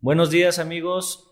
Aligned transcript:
Buenos 0.00 0.30
días 0.30 0.60
amigos, 0.60 1.28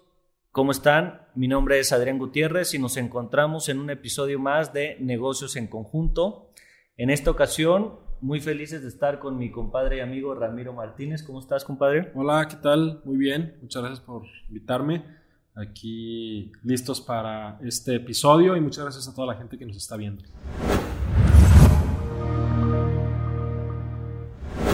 ¿cómo 0.51 0.73
están? 0.73 1.21
Mi 1.37 1.47
nombre 1.47 1.79
es 1.79 1.93
Adrián 1.93 2.19
Gutiérrez 2.19 2.75
y 2.75 2.81
nos 2.81 2.97
encontramos 2.97 3.69
en 3.69 3.79
un 3.79 3.91
episodio 3.91 4.41
más 4.41 4.73
de 4.73 4.97
Negocios 4.99 5.55
en 5.55 5.69
Conjunto. 5.69 6.51
En 6.97 7.11
esta 7.11 7.31
ocasión, 7.31 8.01
muy 8.21 8.41
felices 8.41 8.83
de 8.83 8.89
estar 8.89 9.21
con 9.21 9.39
mi 9.39 9.53
compadre 9.53 9.99
y 9.99 10.01
amigo 10.01 10.35
Ramiro 10.35 10.73
Martínez. 10.73 11.23
¿Cómo 11.23 11.39
estás, 11.39 11.65
compadre? 11.65 12.11
Hola, 12.17 12.49
¿qué 12.49 12.57
tal? 12.57 13.03
Muy 13.05 13.17
bien, 13.17 13.57
muchas 13.63 13.83
gracias 13.83 14.05
por 14.05 14.25
invitarme. 14.49 15.05
Aquí 15.55 16.51
listos 16.65 17.01
para 17.01 17.61
este 17.63 17.95
episodio 17.95 18.57
y 18.57 18.61
muchas 18.61 18.83
gracias 18.83 19.07
a 19.07 19.15
toda 19.15 19.29
la 19.29 19.39
gente 19.39 19.57
que 19.57 19.65
nos 19.65 19.77
está 19.77 19.97
viendo. 19.97 20.25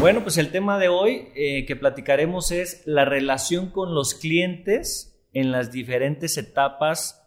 Bueno, 0.02 0.24
pues 0.24 0.36
el 0.36 0.50
tema 0.50 0.80
de 0.80 0.88
hoy 0.88 1.28
eh, 1.36 1.64
que 1.64 1.76
platicaremos 1.76 2.50
es 2.50 2.82
la 2.86 3.04
relación 3.04 3.70
con 3.70 3.94
los 3.94 4.14
clientes 4.14 5.24
en 5.32 5.52
las 5.52 5.70
diferentes 5.70 6.36
etapas 6.38 7.22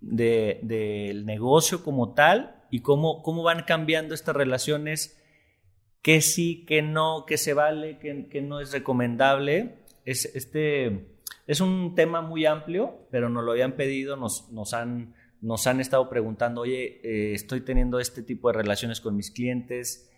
del 0.00 1.26
negocio 1.26 1.82
como 1.82 2.14
tal 2.14 2.62
y 2.70 2.82
cómo, 2.82 3.20
cómo 3.24 3.42
van 3.42 3.64
cambiando 3.64 4.14
estas 4.14 4.36
relaciones, 4.36 5.20
qué 6.02 6.20
sí, 6.20 6.64
qué 6.68 6.82
no, 6.82 7.24
qué 7.26 7.36
se 7.36 7.52
vale, 7.52 7.98
qué, 7.98 8.40
no 8.42 8.60
es 8.60 8.70
recomendable. 8.70 9.80
Es, 10.04 10.24
este, 10.36 11.18
es 11.48 11.60
un 11.60 11.96
tema 11.96 12.20
muy 12.20 12.46
amplio, 12.46 13.08
pero 13.10 13.28
nos 13.28 13.42
lo 13.42 13.50
habían 13.50 13.72
pedido, 13.72 14.16
nos, 14.16 14.52
nos, 14.52 14.72
han, 14.72 15.16
nos 15.40 15.66
han 15.66 15.80
estado 15.80 16.08
preguntando, 16.08 16.60
oye, 16.60 17.00
eh, 17.02 17.32
estoy 17.34 17.62
teniendo 17.62 17.98
este 17.98 18.22
tipo 18.22 18.52
de 18.52 18.56
relaciones 18.56 19.00
con 19.00 19.16
mis 19.16 19.32
clientes 19.32 20.12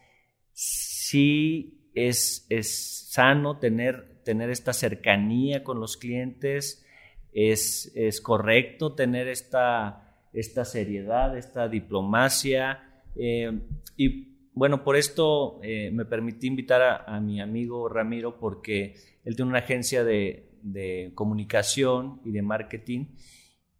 sí 1.08 1.90
es, 1.94 2.46
es 2.50 3.08
sano 3.10 3.58
tener, 3.58 4.20
tener 4.24 4.50
esta 4.50 4.72
cercanía 4.72 5.64
con 5.64 5.80
los 5.80 5.96
clientes, 5.96 6.84
es, 7.32 7.92
es 7.94 8.20
correcto 8.20 8.94
tener 8.94 9.26
esta, 9.28 10.26
esta 10.32 10.64
seriedad, 10.64 11.36
esta 11.36 11.68
diplomacia. 11.68 13.02
Eh, 13.16 13.58
y 13.96 14.28
bueno, 14.52 14.84
por 14.84 14.96
esto 14.96 15.60
eh, 15.62 15.90
me 15.92 16.04
permití 16.04 16.46
invitar 16.46 16.82
a, 16.82 16.96
a, 17.04 17.20
mi 17.20 17.40
amigo 17.40 17.88
Ramiro 17.88 18.38
porque 18.38 18.96
él 19.24 19.34
tiene 19.34 19.50
una 19.50 19.60
agencia 19.60 20.04
de, 20.04 20.50
de, 20.62 21.12
comunicación 21.14 22.20
y 22.24 22.32
de 22.32 22.42
marketing. 22.42 23.06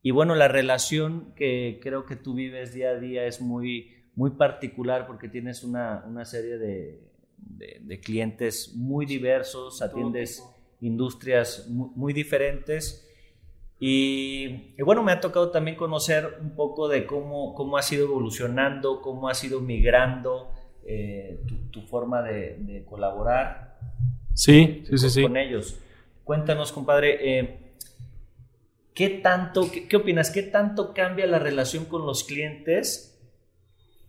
Y 0.00 0.12
bueno, 0.12 0.34
la 0.34 0.48
relación 0.48 1.34
que 1.34 1.78
creo 1.82 2.06
que 2.06 2.16
tú 2.16 2.34
vives 2.34 2.72
día 2.72 2.90
a 2.90 2.98
día 2.98 3.26
es 3.26 3.40
muy, 3.42 3.90
muy 4.14 4.30
particular 4.30 5.06
porque 5.06 5.28
tienes 5.28 5.64
una, 5.64 6.04
una 6.06 6.24
serie 6.24 6.56
de, 6.58 7.07
de, 7.38 8.00
clientes 8.00 8.74
muy 8.74 9.06
diversos, 9.06 9.82
atiendes 9.82 10.44
industrias 10.80 11.68
muy, 11.68 12.12
diferentes. 12.12 13.04
Y, 13.80 14.74
bueno, 14.82 15.02
me 15.02 15.12
ha 15.12 15.20
tocado 15.20 15.50
también 15.50 15.76
conocer 15.76 16.38
un 16.40 16.54
poco 16.54 16.88
de 16.88 17.06
cómo, 17.06 17.54
cómo 17.54 17.76
ha 17.76 17.82
sido 17.82 18.06
evolucionando, 18.06 19.00
cómo 19.00 19.28
ha 19.28 19.34
sido 19.34 19.60
migrando 19.60 20.50
eh, 20.84 21.40
tu, 21.70 21.82
forma 21.82 22.22
de, 22.22 22.84
colaborar 22.88 23.78
sí, 24.34 24.84
sí, 24.88 25.10
sí, 25.10 25.22
con, 25.22 25.36
ellos. 25.36 25.78
Cuéntanos, 26.24 26.72
compadre, 26.72 27.38
eh, 27.38 27.58
¿qué 28.94 29.08
tanto, 29.08 29.70
qué, 29.70 29.86
qué, 29.86 29.96
opinas? 29.96 30.30
¿Qué 30.30 30.42
tanto 30.42 30.92
cambia 30.92 31.26
la 31.26 31.38
relación 31.38 31.84
con 31.84 32.04
los 32.04 32.24
clientes 32.24 33.07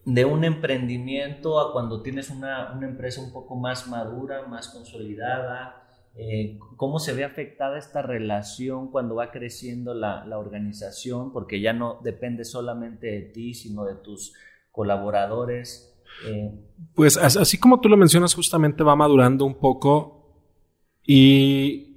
de 0.05 0.25
un 0.25 0.43
emprendimiento 0.43 1.59
a 1.59 1.71
cuando 1.71 2.01
tienes 2.01 2.29
una, 2.29 2.77
empresa 2.81 3.21
un 3.21 3.31
poco 3.31 3.55
más 3.55 3.87
madura, 3.87 4.47
más 4.47 4.69
consolidada? 4.69 5.85
Eh, 6.15 6.57
¿Cómo 6.75 6.99
se 6.99 7.13
ve 7.13 7.23
afectada 7.23 7.77
esta 7.77 8.01
relación 8.01 8.91
cuando 8.91 9.15
va 9.15 9.31
creciendo 9.31 9.93
la, 9.93 10.25
organización? 10.37 11.31
Porque 11.31 11.61
ya 11.61 11.73
no 11.73 11.99
depende 12.03 12.43
solamente 12.45 13.07
de 13.07 13.21
ti, 13.21 13.53
sino 13.53 13.85
de 13.85 13.95
tus 13.95 14.33
colaboradores. 14.71 15.95
Eh, 16.27 16.51
pues 16.95 17.17
así 17.17 17.59
como 17.59 17.79
tú 17.79 17.87
lo 17.87 17.97
mencionas, 17.97 18.33
justamente 18.33 18.83
va 18.83 18.95
madurando 18.95 19.45
un 19.45 19.55
poco 19.55 20.19
y 21.05 21.89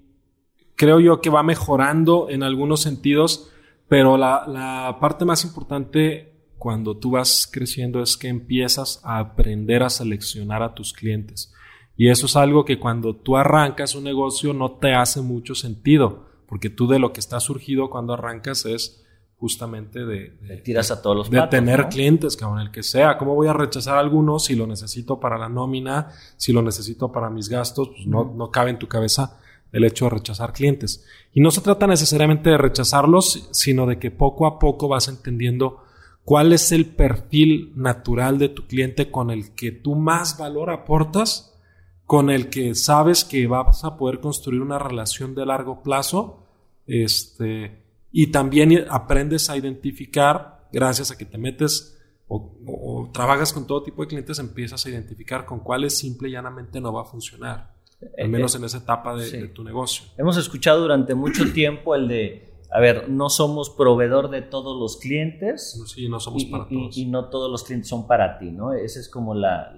creo 0.77 1.01
yo 1.01 1.21
que 1.21 1.31
va 1.31 1.43
mejorando 1.43 2.29
en 2.29 2.43
algunos 2.43 2.83
sentidos, 2.83 3.51
pero 3.89 4.17
la, 4.17 4.45
la 4.47 4.99
parte 5.01 5.25
más 5.25 5.45
importante 5.45 6.32
cuando 6.63 6.97
tú 6.97 7.11
vas 7.11 7.51
creciendo 7.51 8.01
es 8.05 8.17
que 8.17 8.29
empiezas 8.29 9.01
a 9.03 9.19
aprender 9.19 9.83
a 9.83 9.91
seleccionar 9.91 10.63
a 10.63 10.75
tus 10.77 10.93
clientes. 10.93 11.53
Y 11.97 12.09
eso 12.09 12.27
es 12.27 12.37
algo 12.37 12.65
que 12.65 12.79
cuando 12.79 13.17
tú 13.17 13.37
arrancas 13.37 13.97
un 13.97 14.05
negocio 14.05 14.53
no 14.53 14.71
te 14.71 14.95
hace 14.95 15.23
mucho 15.23 15.57
sentido, 15.57 16.29
porque 16.47 16.71
tú 16.71 16.87
de 16.87 17.01
lo 17.01 17.13
que 17.13 17.19
está 17.19 17.41
surgido 17.41 17.91
cuando 17.91 18.15
arrancas 18.15 18.65
es 18.65 19.05
justamente 19.39 20.07
de, 20.07 20.39
tiras 20.63 20.93
a 20.93 21.03
todos 21.03 21.17
los 21.17 21.31
de 21.33 21.45
tener 21.49 21.89
clientes, 21.89 22.37
cabrón, 22.37 22.61
el 22.61 22.71
que 22.71 22.85
sea. 22.85 23.19
¿Cómo 23.19 23.35
voy 23.35 23.49
a 23.49 23.55
rechazar 23.55 23.97
a 23.97 24.01
alguno 24.01 24.39
si 24.39 24.55
lo 24.55 24.69
necesito 24.69 25.19
para 25.19 25.39
la 25.39 25.49
nómina, 25.49 26.11
si 26.37 26.53
lo 26.53 26.63
necesito 26.63 27.11
para 27.11 27.29
mis 27.29 27.49
gastos? 27.49 27.89
Pues 27.89 28.07
no, 28.07 28.33
no 28.37 28.53
cabe 28.53 28.71
en 28.71 28.79
tu 28.79 28.87
cabeza 28.87 29.41
el 29.73 29.83
hecho 29.83 30.05
de 30.05 30.11
rechazar 30.11 30.53
clientes. 30.53 31.05
Y 31.33 31.41
no 31.41 31.51
se 31.51 31.61
trata 31.61 31.89
necesariamente 31.89 32.51
de 32.51 32.59
rechazarlos, 32.59 33.49
sino 33.51 33.85
de 33.85 33.99
que 33.99 34.13
poco 34.13 34.47
a 34.47 34.61
poco 34.61 34.87
vas 34.87 35.09
entendiendo 35.09 35.83
cuál 36.25 36.53
es 36.53 36.73
el 36.73 36.87
perfil 36.87 37.73
natural 37.75 38.39
de 38.39 38.49
tu 38.49 38.67
cliente 38.67 39.11
con 39.11 39.31
el 39.31 39.55
que 39.55 39.73
tú 39.73 39.95
más 39.95 40.39
valor 40.39 40.71
aportas, 40.71 41.59
con 42.07 42.31
el 42.31 42.49
que 42.49 42.75
sabes 42.75 43.25
que 43.25 43.47
vas 43.47 43.85
a 43.85 43.97
poder 43.97 44.21
construir 44.21 44.61
una 44.61 44.79
relación 44.79 45.35
de 45.35 45.47
largo 45.47 45.83
plazo, 45.83 46.47
este, 46.87 47.83
y 48.11 48.29
también 48.29 48.87
aprendes 48.91 49.49
a 49.51 49.57
identificar, 49.57 50.69
gracias 50.73 51.11
a 51.11 51.17
que 51.17 51.25
te 51.25 51.39
metes 51.39 51.99
o, 52.29 53.11
trabajas 53.13 53.53
con 53.53 53.67
todo 53.67 53.83
tipo 53.83 54.03
de 54.03 54.09
clientes, 54.09 54.39
empiezas 54.39 54.85
a 54.87 54.89
identificar 54.89 55.45
con 55.45 55.61
cuáles 55.61 55.97
simple 55.97 56.29
y 56.29 56.33
llanamente 56.33 56.81
no 56.81 56.93
va 56.93 57.03
a 57.03 57.05
funcionar, 57.05 57.75
al 58.19 58.29
menos 58.29 58.55
en 58.55 58.65
esa 58.65 58.79
etapa 58.79 59.15
de 59.15 59.49
tu 59.49 59.63
negocio. 59.63 60.07
Hemos 60.17 60.37
escuchado 60.39 60.81
durante 60.81 61.15
mucho 61.15 61.53
tiempo 61.53 61.95
el 61.95 62.09
de 62.09 62.52
a 62.75 62.81
ver, 62.81 63.11
no 63.11 63.29
somos 63.29 63.69
proveedor 63.69 64.31
de 64.31 64.41
todos 64.41 64.81
los 64.81 64.97
clientes. 64.97 65.79
Sí, 65.87 66.09
no 66.09 66.21
somos 66.21 66.47
para 66.47 66.67
todos. 66.67 66.97
Y, 66.97 67.05
no 67.05 67.29
todos 67.29 67.51
los 67.51 67.65
clientes 67.65 67.89
son 67.89 68.07
para 68.07 68.39
ti, 68.39 68.51
¿no? 68.51 68.73
Esa 68.73 68.99
es 68.99 69.11
como 69.11 69.35
la, 69.35 69.75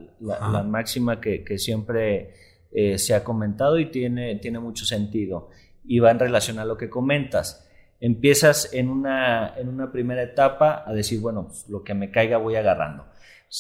máxima 0.65 1.21
que, 1.21 1.59
siempre 1.59 2.35
eh, 2.73 2.99
se 2.99 3.15
ha 3.15 3.25
comentado 3.25 3.81
y 3.81 3.87
tiene, 3.87 4.37
tiene 4.37 4.61
mucho 4.61 4.85
sentido. 4.85 5.51
Y 5.85 5.99
va 5.99 6.13
en 6.13 6.21
relación 6.21 6.61
a 6.61 6.65
lo 6.65 6.77
que 6.77 6.89
comentas. 6.89 7.69
Empiezas 8.01 8.73
en 8.73 8.89
una, 8.91 9.57
en 9.57 9.69
una 9.69 9.91
primera 9.91 10.23
etapa 10.23 10.85
a 10.87 10.93
decir, 10.93 11.21
bueno, 11.21 11.49
pues, 11.49 11.69
lo 11.69 11.83
que 11.83 11.95
me 11.95 12.13
caiga 12.13 12.37
voy 12.37 12.55
agarrando. 12.55 13.07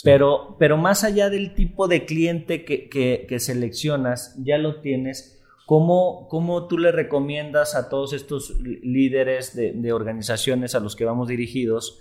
Pero, 0.05 0.56
pero 0.61 0.77
más 0.77 1.03
allá 1.03 1.28
del 1.28 1.55
tipo 1.55 1.89
de 1.89 2.05
cliente 2.05 2.65
que, 2.65 2.89
que 2.89 3.39
seleccionas, 3.41 4.37
ya 4.44 4.59
lo 4.59 4.81
tienes 4.81 5.44
¿Cómo, 5.66 6.28
¿Cómo, 6.28 6.66
tú 6.66 6.76
le 6.76 6.92
recomiendas 6.92 7.75
a 7.75 7.88
todos 7.88 8.12
estos 8.12 8.58
líderes 8.60 9.56
de, 9.56 9.92
organizaciones 9.92 10.75
a 10.75 10.80
los 10.80 10.94
que 10.94 11.06
vamos 11.06 11.28
dirigidos 11.28 12.00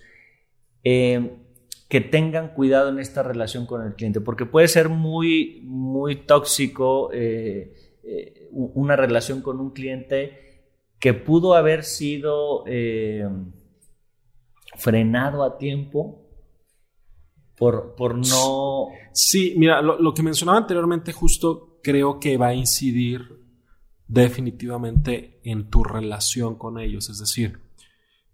eh, 0.83 1.37
que 1.87 2.01
tengan 2.01 2.53
cuidado 2.55 2.89
en 2.89 2.99
esta 2.99 3.23
relación 3.23 3.65
con 3.65 3.85
el 3.85 3.93
cliente? 3.95 4.19
Porque 4.19 4.45
puede 4.45 4.67
ser 4.67 4.89
muy, 4.89 5.61
muy 5.63 6.25
tóxico 6.25 7.09
eh, 7.13 7.73
eh, 8.03 8.49
una 8.51 8.97
relación 8.97 9.41
con 9.41 9.61
un 9.61 9.71
cliente 9.71 10.73
que 10.99 11.13
pudo 11.13 11.53
haber 11.53 11.83
sido 11.83 12.65
frenado 14.75 15.43
a 15.43 15.57
tiempo 15.57 16.27
por, 17.57 17.95
por 17.95 18.15
no... 18.15 18.87
Sí, 19.13 19.53
mira, 19.57 19.81
lo 19.81 20.13
que 20.13 20.23
mencionaba 20.23 20.57
anteriormente 20.57 21.13
justo 21.13 21.79
creo 21.81 22.19
que 22.19 22.35
va 22.37 22.47
a 22.47 22.53
incidir 22.53 23.42
definitivamente 24.07 25.39
en 25.43 25.69
tu 25.69 25.83
relación 25.83 26.55
con 26.55 26.79
ellos. 26.79 27.09
Es 27.09 27.19
decir, 27.19 27.59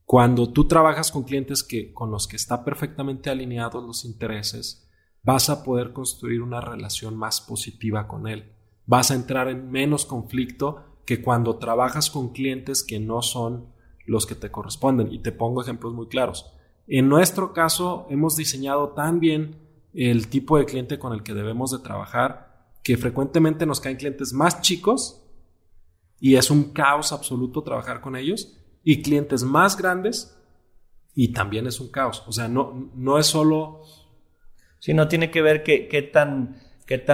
cuando 0.06 0.52
tú 0.52 0.68
trabajas 0.68 1.12
con 1.12 1.24
clientes 1.24 1.64
que, 1.64 1.94
con 1.94 2.12
los 2.12 2.28
que 2.28 2.36
está 2.36 2.64
perfectamente 2.64 3.30
alineados 3.30 3.84
los 3.84 4.06
intereses, 4.06 4.88
vas 5.24 5.50
a 5.50 5.64
poder 5.64 5.94
construir 5.94 6.42
una 6.42 6.62
relación 6.62 7.16
más 7.16 7.42
positiva 7.42 8.08
con 8.08 8.28
él. 8.28 8.52
Vas 8.86 9.12
a 9.12 9.16
entrar 9.16 9.50
en 9.50 9.70
menos 9.70 10.06
conflicto 10.06 10.84
que 11.06 11.22
cuando 11.22 11.58
trabajas 11.58 12.10
con 12.10 12.30
clientes 12.34 12.84
que 12.84 13.00
no 13.00 13.22
son 13.22 13.68
los 14.06 14.26
que 14.26 14.36
te 14.36 14.52
corresponden. 14.52 15.12
Y 15.14 15.20
te 15.20 15.32
pongo 15.32 15.62
ejemplos 15.62 15.94
muy 15.94 16.08
claros. 16.08 16.52
En 16.88 17.08
nuestro 17.08 17.54
caso, 17.54 18.08
hemos 18.10 18.36
diseñado 18.36 18.90
tan 18.90 19.20
bien 19.20 19.58
el 19.94 20.28
tipo 20.28 20.58
de 20.58 20.66
cliente 20.66 21.00
con 21.00 21.14
el 21.14 21.24
que 21.24 21.34
debemos 21.34 21.72
de 21.72 21.80
trabajar 21.80 22.50
que 22.84 22.98
frecuentemente 22.98 23.66
nos 23.66 23.80
caen 23.80 23.98
clientes 23.98 24.34
más 24.34 24.62
chicos 24.62 25.19
y 26.20 26.36
es 26.36 26.52
un 26.52 26.72
caos 26.74 27.12
absoluto 27.12 27.64
trabajar 27.64 28.02
con 28.02 28.16
ellos 28.16 28.58
y 28.84 29.02
clientes 29.02 29.44
más 29.44 29.78
grandes 29.78 30.36
y 31.16 31.30
también 31.30 31.68
es 31.68 31.80
un 31.80 31.90
caos. 31.90 32.24
O 32.28 32.32
sea, 32.32 32.48
no, 32.48 32.92
no 32.96 33.18
es 33.18 33.28
solo... 33.28 33.82
Sí, 34.80 34.94
no 34.94 35.08
tiene 35.08 35.30
que 35.30 35.42
ver 35.42 35.64
qué, 35.64 36.10
tan, 36.14 36.56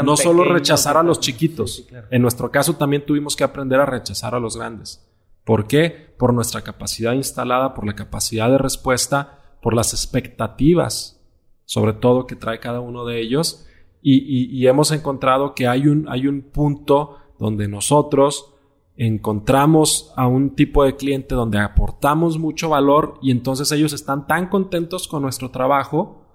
no 0.04 0.16
solo 0.16 0.44
rechazar 0.44 0.98
a 0.98 1.04
los 1.04 1.20
chiquitos. 1.20 1.88
En 2.12 2.22
nuestro 2.22 2.52
caso 2.52 2.76
también 2.76 3.06
tuvimos 3.06 3.36
que 3.36 3.44
aprender 3.44 3.80
a 3.80 3.88
rechazar 3.88 4.36
a 4.36 4.40
los 4.40 4.56
grandes. 4.56 5.04
¿Por 5.44 5.66
qué? 5.66 6.14
Por 6.18 6.34
nuestra 6.34 6.62
capacidad 6.62 7.14
instalada, 7.14 7.74
por 7.74 7.88
la 7.88 7.96
capacidad 7.96 8.50
de 8.50 8.60
respuesta, 8.60 9.40
por 9.62 9.74
las 9.74 9.94
expectativas, 9.94 11.20
sobre 11.66 11.94
todo 11.94 12.28
que 12.28 12.36
trae 12.36 12.60
cada 12.60 12.82
uno 12.82 13.06
de 13.06 13.20
ellos. 13.20 13.66
Y, 14.02 14.68
hemos 14.68 14.92
encontrado 14.92 15.56
que 15.56 15.68
hay 15.68 15.88
un, 15.88 16.08
hay 16.08 16.28
un 16.28 16.44
punto 16.44 17.18
donde 17.40 17.68
nosotros 17.68 18.55
encontramos 18.98 20.14
a 20.16 20.28
un 20.28 20.56
tipo 20.56 20.84
de 20.86 20.96
cliente 20.96 21.36
donde 21.36 21.60
aportamos 21.60 22.38
mucho 22.38 22.70
valor 22.70 23.20
y 23.22 23.32
entonces 23.32 23.72
ellos 23.72 23.94
están 23.94 24.26
tan 24.26 24.48
contentos 24.48 25.08
con 25.08 25.22
nuestro 25.22 25.52
trabajo 25.52 26.26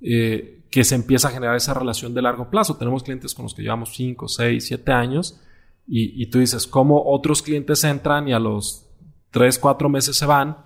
eh, 0.00 0.64
que 0.70 0.84
se 0.84 0.96
empieza 0.96 1.28
a 1.28 1.30
generar 1.30 1.56
esa 1.56 1.74
relación 1.74 2.14
de 2.14 2.22
largo 2.22 2.50
plazo. 2.50 2.76
Tenemos 2.76 3.02
clientes 3.02 3.34
con 3.34 3.44
los 3.44 3.54
que 3.54 3.62
llevamos 3.62 3.90
5, 3.94 4.28
6, 4.28 4.66
7 4.66 4.92
años 4.92 5.40
y, 5.92 6.26
tú 6.26 6.38
dices, 6.38 6.68
¿cómo 6.68 7.02
otros 7.04 7.42
clientes 7.42 7.82
entran 7.82 8.28
y 8.28 8.32
a 8.32 8.38
los 8.38 8.86
3, 9.32 9.58
4 9.58 9.88
meses 9.88 10.16
se 10.16 10.26
van? 10.26 10.58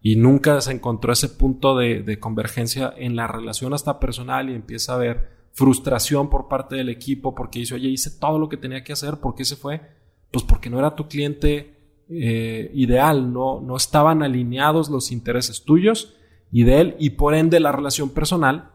Y 0.00 0.14
nunca 0.14 0.60
se 0.60 0.70
encontró 0.70 1.12
ese 1.12 1.28
punto 1.28 1.76
de, 1.76 2.04
de 2.04 2.20
convergencia 2.20 2.94
en 2.96 3.16
la 3.16 3.26
relación 3.26 3.74
hasta 3.74 3.98
personal 3.98 4.48
y 4.48 4.54
empieza 4.54 4.92
a 4.92 4.96
haber 4.96 5.30
frustración 5.52 6.30
por 6.30 6.46
parte 6.46 6.76
del 6.76 6.88
equipo 6.88 7.34
porque 7.34 7.58
dice, 7.58 7.74
oye, 7.74 7.88
hice 7.88 8.12
todo 8.12 8.38
lo 8.38 8.48
que 8.48 8.56
tenía 8.56 8.84
que 8.84 8.92
hacer, 8.92 9.16
¿por 9.16 9.34
qué 9.34 9.44
se 9.44 9.56
fue? 9.56 9.97
Pues 10.30 10.44
porque 10.44 10.70
no 10.70 10.78
era 10.78 10.94
tu 10.94 11.08
cliente 11.08 11.78
eh, 12.10 12.70
ideal, 12.72 13.34
no, 13.34 13.60
no 13.60 13.76
estaban 13.76 14.22
alineados 14.22 14.88
los 14.88 15.12
intereses 15.12 15.62
tuyos 15.64 16.16
y 16.50 16.64
de 16.64 16.80
él 16.80 16.96
y 16.98 17.10
por 17.10 17.34
ende 17.34 17.60
la 17.60 17.70
relación 17.70 18.08
personal 18.10 18.70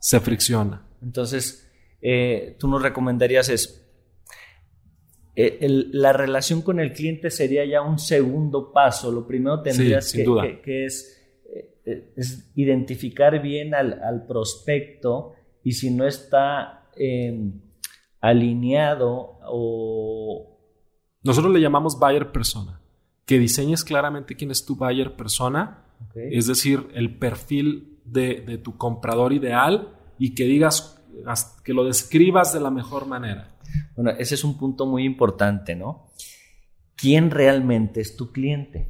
se 0.00 0.18
fricciona. 0.18 0.84
Entonces, 1.00 1.70
eh, 2.00 2.56
tú 2.58 2.66
nos 2.66 2.82
recomendarías 2.82 3.48
es, 3.50 3.88
eh, 5.36 5.58
la 5.92 6.12
relación 6.12 6.62
con 6.62 6.80
el 6.80 6.92
cliente 6.92 7.30
sería 7.30 7.64
ya 7.64 7.82
un 7.82 8.00
segundo 8.00 8.72
paso. 8.72 9.12
Lo 9.12 9.28
primero 9.28 9.62
tendrías 9.62 10.12
que, 10.12 10.84
es, 10.84 11.22
es, 11.84 12.50
identificar 12.56 13.40
bien 13.40 13.76
al, 13.76 14.26
prospecto 14.26 15.34
y 15.62 15.70
si 15.70 15.88
no 15.92 16.04
está 16.04 16.90
alineado 18.20 19.38
o, 19.44 20.51
nosotros 21.22 21.52
le 21.52 21.60
llamamos 21.60 21.98
buyer 21.98 22.32
persona. 22.32 22.80
Que 23.24 23.38
diseñes 23.38 23.84
claramente 23.84 24.34
quién 24.34 24.50
es 24.50 24.64
tu 24.64 24.76
buyer 24.76 25.14
persona, 25.14 25.84
es 26.14 26.46
decir, 26.46 26.88
el 26.94 27.16
perfil 27.16 27.98
de, 28.04 28.58
tu 28.62 28.76
comprador 28.76 29.32
ideal 29.32 29.90
y 30.18 30.34
que 30.34 30.44
digas, 30.44 31.00
que 31.64 31.72
lo 31.72 31.84
describas 31.84 32.52
de 32.52 32.60
la 32.60 32.70
mejor 32.70 33.06
manera. 33.06 33.56
Bueno, 33.94 34.10
ese 34.18 34.34
es 34.34 34.44
un 34.44 34.58
punto 34.58 34.86
muy 34.86 35.04
importante, 35.04 35.76
¿no? 35.76 36.08
¿Quién 36.96 37.30
realmente 37.30 38.00
es 38.00 38.16
tu 38.16 38.32
cliente? 38.32 38.88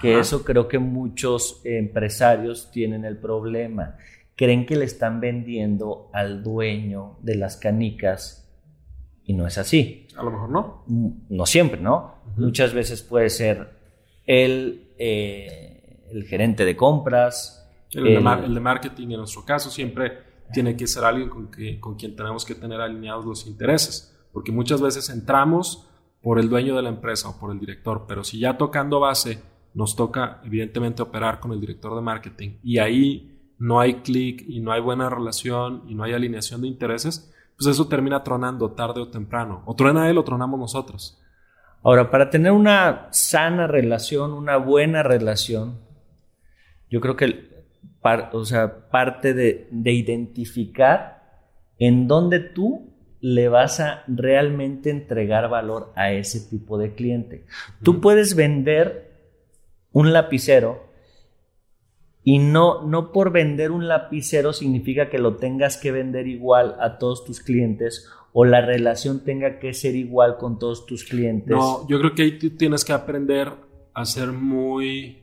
Que 0.00 0.18
eso 0.18 0.44
creo 0.44 0.66
que 0.66 0.78
muchos 0.78 1.60
empresarios 1.64 2.70
tienen 2.72 3.04
el 3.04 3.16
problema. 3.16 3.96
Creen 4.34 4.66
que 4.66 4.76
le 4.76 4.86
están 4.86 5.20
vendiendo 5.20 6.10
al 6.12 6.42
dueño 6.42 7.16
de 7.22 7.36
las 7.36 7.56
canicas 7.56 8.43
y 9.24 9.32
no 9.32 9.46
es 9.46 9.58
así. 9.58 10.06
A 10.16 10.22
lo 10.22 10.30
mejor 10.30 10.50
no. 10.50 10.84
Mm, 10.86 11.08
no 11.30 11.46
siempre, 11.46 11.80
¿no? 11.80 12.14
Muchas 12.36 12.74
veces 12.74 13.02
puede 13.02 13.30
ser 13.30 13.70
el, 14.26 14.92
eh, 14.98 16.06
el 16.10 16.24
gerente 16.24 16.64
de 16.64 16.76
compras. 16.76 17.60
El, 17.90 18.14
de 18.14 18.60
marketing 18.60 19.10
en 19.10 19.18
nuestro 19.18 19.44
caso 19.44 19.70
siempre 19.70 20.18
tiene 20.52 20.76
que 20.76 20.86
ser 20.86 21.04
alguien 21.04 21.28
con, 21.28 21.48
que, 21.48 21.78
con 21.78 21.94
quien 21.94 22.16
tenemos 22.16 22.44
que 22.44 22.54
tener 22.54 22.80
alineados 22.80 23.24
los 23.24 23.46
intereses. 23.46 24.16
Porque 24.32 24.50
muchas 24.50 24.80
veces 24.80 25.08
entramos 25.10 25.88
por 26.20 26.40
el 26.40 26.48
dueño 26.48 26.74
de 26.74 26.82
la 26.82 26.88
empresa 26.88 27.28
o 27.28 27.38
por 27.38 27.52
el 27.52 27.60
director, 27.60 28.06
pero 28.08 28.24
si 28.24 28.38
ya 28.40 28.56
tocando 28.56 28.98
base 28.98 29.40
nos 29.74 29.94
toca 29.94 30.40
evidentemente 30.44 31.02
operar 31.02 31.38
con 31.38 31.52
el 31.52 31.60
director 31.60 31.94
de 31.94 32.00
marketing 32.00 32.58
y 32.62 32.78
ahí 32.78 33.52
no 33.58 33.80
hay 33.80 33.96
clic 33.96 34.44
y 34.48 34.60
no 34.60 34.72
hay 34.72 34.80
buena 34.80 35.10
relación 35.10 35.82
y 35.86 35.94
no 35.94 36.04
hay 36.04 36.12
alineación 36.12 36.62
de 36.62 36.68
intereses, 36.68 37.33
pues 37.56 37.68
eso 37.68 37.88
termina 37.88 38.22
tronando 38.22 38.72
tarde 38.72 39.00
o 39.00 39.08
temprano. 39.08 39.62
O 39.66 39.74
truena 39.74 40.08
él 40.10 40.18
o 40.18 40.24
tronamos 40.24 40.58
nosotros. 40.58 41.20
Ahora, 41.82 42.10
para 42.10 42.30
tener 42.30 42.52
una 42.52 43.08
sana 43.10 43.66
relación, 43.66 44.32
una 44.32 44.56
buena 44.56 45.02
relación, 45.02 45.78
yo 46.90 47.00
creo 47.00 47.16
que 47.16 47.54
o 48.32 48.44
sea, 48.44 48.88
parte 48.90 49.32
de, 49.32 49.68
identificar 49.70 51.22
en 51.78 52.06
dónde 52.06 52.40
tú 52.40 52.92
le 53.20 53.48
vas 53.48 53.80
a 53.80 54.04
realmente 54.06 54.90
entregar 54.90 55.48
valor 55.48 55.92
a 55.96 56.12
ese 56.12 56.40
tipo 56.50 56.76
de 56.76 56.94
cliente. 56.94 57.46
Tú 57.82 58.00
puedes 58.00 58.36
vender 58.36 59.12
un 59.92 60.12
lapicero 60.12 60.84
y 62.24 62.38
no, 62.38 62.82
no 62.82 63.12
por 63.12 63.30
vender 63.30 63.70
un 63.70 63.86
lapicero 63.86 64.54
significa 64.54 65.10
que 65.10 65.18
lo 65.18 65.36
tengas 65.36 65.76
que 65.76 65.92
vender 65.92 66.26
igual 66.26 66.74
a 66.80 66.98
todos 66.98 67.24
tus 67.24 67.40
clientes 67.40 68.08
o 68.32 68.46
la 68.46 68.62
relación 68.62 69.20
tenga 69.20 69.58
que 69.58 69.74
ser 69.74 69.94
igual 69.94 70.38
con 70.38 70.58
todos 70.58 70.86
tus 70.86 71.04
clientes. 71.04 71.54
No, 71.54 71.86
yo 71.86 71.98
creo 71.98 72.14
que 72.14 72.22
ahí 72.22 72.38
tienes 72.38 72.84
que 72.84 72.94
aprender 72.94 73.52
a 73.92 74.04
ser 74.06 74.32
muy 74.32 75.22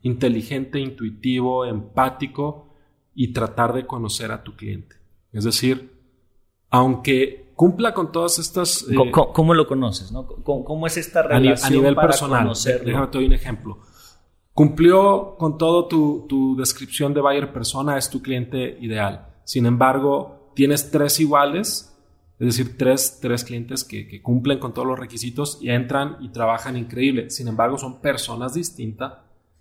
inteligente, 0.00 0.80
intuitivo, 0.80 1.66
empático 1.66 2.74
y 3.14 3.32
tratar 3.32 3.74
de 3.74 3.86
conocer 3.86 4.32
a 4.32 4.42
tu 4.42 4.56
cliente. 4.56 4.96
Es 5.30 5.44
decir, 5.44 5.92
aunque 6.70 7.52
cumpla 7.54 7.92
con 7.92 8.10
todas 8.10 8.38
estas... 8.38 8.86
Eh, 8.90 8.96
¿Cómo, 9.12 9.54
lo 9.54 9.66
conoces? 9.66 10.10
No? 10.10 10.26
¿Cómo, 10.26 10.86
es 10.86 10.96
esta 10.96 11.22
relación? 11.22 11.72
A, 11.72 11.76
nivel 11.76 11.94
personal. 11.94 12.50
Déjame 12.84 13.06
te 13.08 13.18
doy 13.18 13.26
un 13.26 13.34
ejemplo. 13.34 13.78
Cumplió 14.54 15.36
con 15.38 15.56
todo 15.56 15.86
tu, 15.88 16.56
descripción 16.58 17.14
de 17.14 17.22
buyer 17.22 17.52
persona, 17.52 17.96
es 17.96 18.10
tu 18.10 18.20
cliente 18.20 18.76
ideal. 18.80 19.28
Sin 19.44 19.64
embargo, 19.64 20.52
tienes 20.54 20.90
tres 20.90 21.18
iguales, 21.20 21.96
es 22.38 22.46
decir, 22.46 22.76
tres, 22.76 23.18
tres 23.20 23.44
clientes 23.44 23.82
que, 23.84 24.20
cumplen 24.20 24.58
con 24.58 24.74
todos 24.74 24.86
los 24.86 24.98
requisitos 24.98 25.58
y 25.62 25.70
entran 25.70 26.18
y 26.20 26.28
trabajan 26.30 26.76
increíble. 26.76 27.30
Sin 27.30 27.48
embargo, 27.48 27.78
son 27.78 28.00
personas 28.00 28.52
distintas 28.52 29.14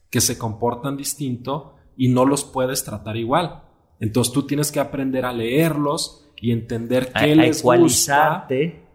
que 0.09 0.19
se 0.19 0.37
comportan 0.37 0.97
distinto 0.97 1.75
y 1.95 2.09
no 2.09 2.25
los 2.25 2.43
puedes 2.43 2.83
tratar 2.83 3.15
igual. 3.15 3.63
Entonces 4.01 4.33
tú 4.33 4.43
tienes 4.45 4.71
que 4.73 4.81
aprender 4.81 5.25
a 5.25 5.31
leerlos 5.31 6.29
y 6.41 6.51
entender 6.51 7.13
qué 7.13 7.35
les 7.35 7.63
gusta 7.63 8.47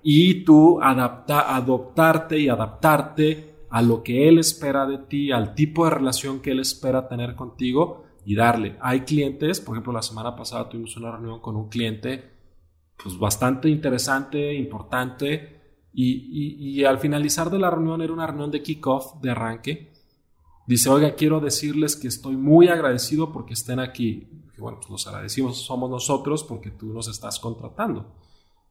y 0.02 0.44
tú 0.44 0.80
adapta, 0.82 1.56
adoptarte 1.56 2.38
y 2.38 2.48
adaptarte 2.48 3.55
a 3.76 3.82
lo 3.82 4.02
que 4.02 4.26
él 4.26 4.38
espera 4.38 4.86
de 4.86 4.96
ti, 4.96 5.32
al 5.32 5.54
tipo 5.54 5.84
de 5.84 5.90
relación 5.90 6.40
que 6.40 6.52
él 6.52 6.60
espera 6.60 7.08
tener 7.08 7.36
contigo 7.36 8.04
y 8.24 8.34
darle. 8.34 8.78
Hay 8.80 9.00
clientes, 9.00 9.60
por 9.60 9.74
ejemplo, 9.74 9.92
la 9.92 10.00
semana 10.00 10.34
pasada 10.34 10.66
tuvimos 10.66 10.96
una 10.96 11.12
reunión 11.12 11.40
con 11.40 11.56
un 11.56 11.68
cliente 11.68 12.24
pues 12.96 13.18
bastante 13.18 13.68
interesante, 13.68 14.54
importante, 14.54 15.60
y, 15.92 16.82
al 16.84 16.98
finalizar 16.98 17.50
de 17.50 17.58
la 17.58 17.68
reunión 17.68 18.00
era 18.00 18.14
una 18.14 18.26
reunión 18.26 18.50
de 18.50 18.62
kickoff, 18.62 19.20
de 19.20 19.30
arranque. 19.30 19.92
Dice, 20.66 20.88
oiga, 20.88 21.14
quiero 21.14 21.40
decirles 21.40 21.96
que 21.96 22.08
estoy 22.08 22.34
muy 22.34 22.68
agradecido 22.68 23.30
porque 23.30 23.52
estén 23.52 23.78
aquí. 23.78 24.26
bueno, 24.56 24.78
pues 24.78 24.88
los 24.88 25.06
agradecidos 25.06 25.58
somos 25.58 25.90
nosotros 25.90 26.44
porque 26.44 26.70
tú 26.70 26.94
nos 26.94 27.08
estás 27.08 27.38
contratando. 27.38 28.14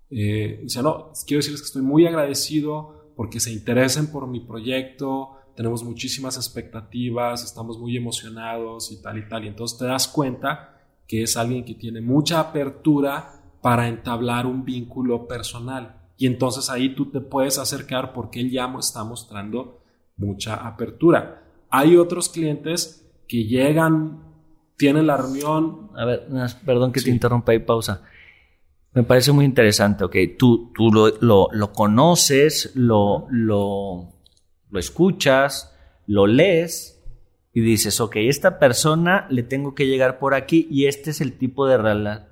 Eh, 0.10 0.62
dice, 0.64 0.82
no, 0.82 1.12
quiero 1.28 1.42
decirles 1.42 1.62
que 1.62 1.68
estoy 1.68 1.84
muy 1.84 2.08
agradecido 2.08 3.05
porque 3.16 3.40
se 3.40 3.52
interesen 3.52 4.12
por 4.12 4.28
mi 4.28 4.40
proyecto, 4.40 5.38
tenemos 5.56 5.84
muchísimas 5.84 6.36
expectativas, 6.36 7.44
estamos 7.44 7.80
muy 7.80 7.96
emocionados 7.96 8.92
y 8.92 9.02
tal 9.02 9.18
y 9.18 9.28
tal. 9.28 9.46
Y 9.46 9.48
entonces 9.48 9.78
te 9.78 9.86
das 9.86 10.08
cuenta 10.08 10.78
que 11.08 11.24
es 11.24 11.38
alguien 11.38 11.64
que 11.64 11.76
tiene 11.76 12.02
mucha 12.02 12.40
apertura 12.40 13.42
para 13.62 13.88
entablar 13.88 14.46
un 14.46 14.66
vínculo 14.66 15.28
personal. 15.28 16.02
Y 16.18 16.28
entonces 16.28 16.70
ahí 16.70 16.94
tú 16.94 17.10
te 17.10 17.22
puedes 17.22 17.58
acercar 17.58 18.14
porque 18.14 18.42
él 18.42 18.52
ya 18.52 18.74
está 18.80 19.04
mostrando 19.04 19.82
mucha 20.18 20.56
apertura. 20.56 21.44
Hay 21.70 21.98
otros 21.98 22.30
clientes 22.30 23.10
que 23.28 23.46
llegan, 23.46 24.24
tienen 24.78 25.08
la 25.08 25.18
reunión. 25.18 25.90
A 25.96 26.06
ver, 26.06 26.28
perdón 26.66 26.92
que 26.92 27.02
te 27.02 27.10
interrumpa 27.10 27.54
y 27.54 27.60
pausa. 27.60 28.04
Me 28.96 29.04
parece 29.04 29.34
muy 29.34 29.44
interesante, 29.44 30.06
ok. 30.06 30.16
Tú, 30.40 30.72
tú 30.74 30.90
lo, 30.90 31.50
lo, 31.52 31.74
conoces, 31.74 32.72
lo, 32.76 33.28
lo, 33.30 34.14
lo 34.70 34.80
escuchas, 34.80 35.76
lo 36.08 36.28
lees 36.28 37.04
y 37.52 37.60
dices, 37.60 38.00
ok, 38.00 38.16
esta 38.18 38.58
persona 38.58 39.28
le 39.30 39.44
tengo 39.44 39.76
que 39.76 39.88
llegar 39.88 40.18
por 40.18 40.34
aquí 40.34 40.66
y 40.72 40.86
este 40.86 41.10
es 41.10 41.20
el 41.20 41.38
tipo 41.38 41.68
de 41.68 41.78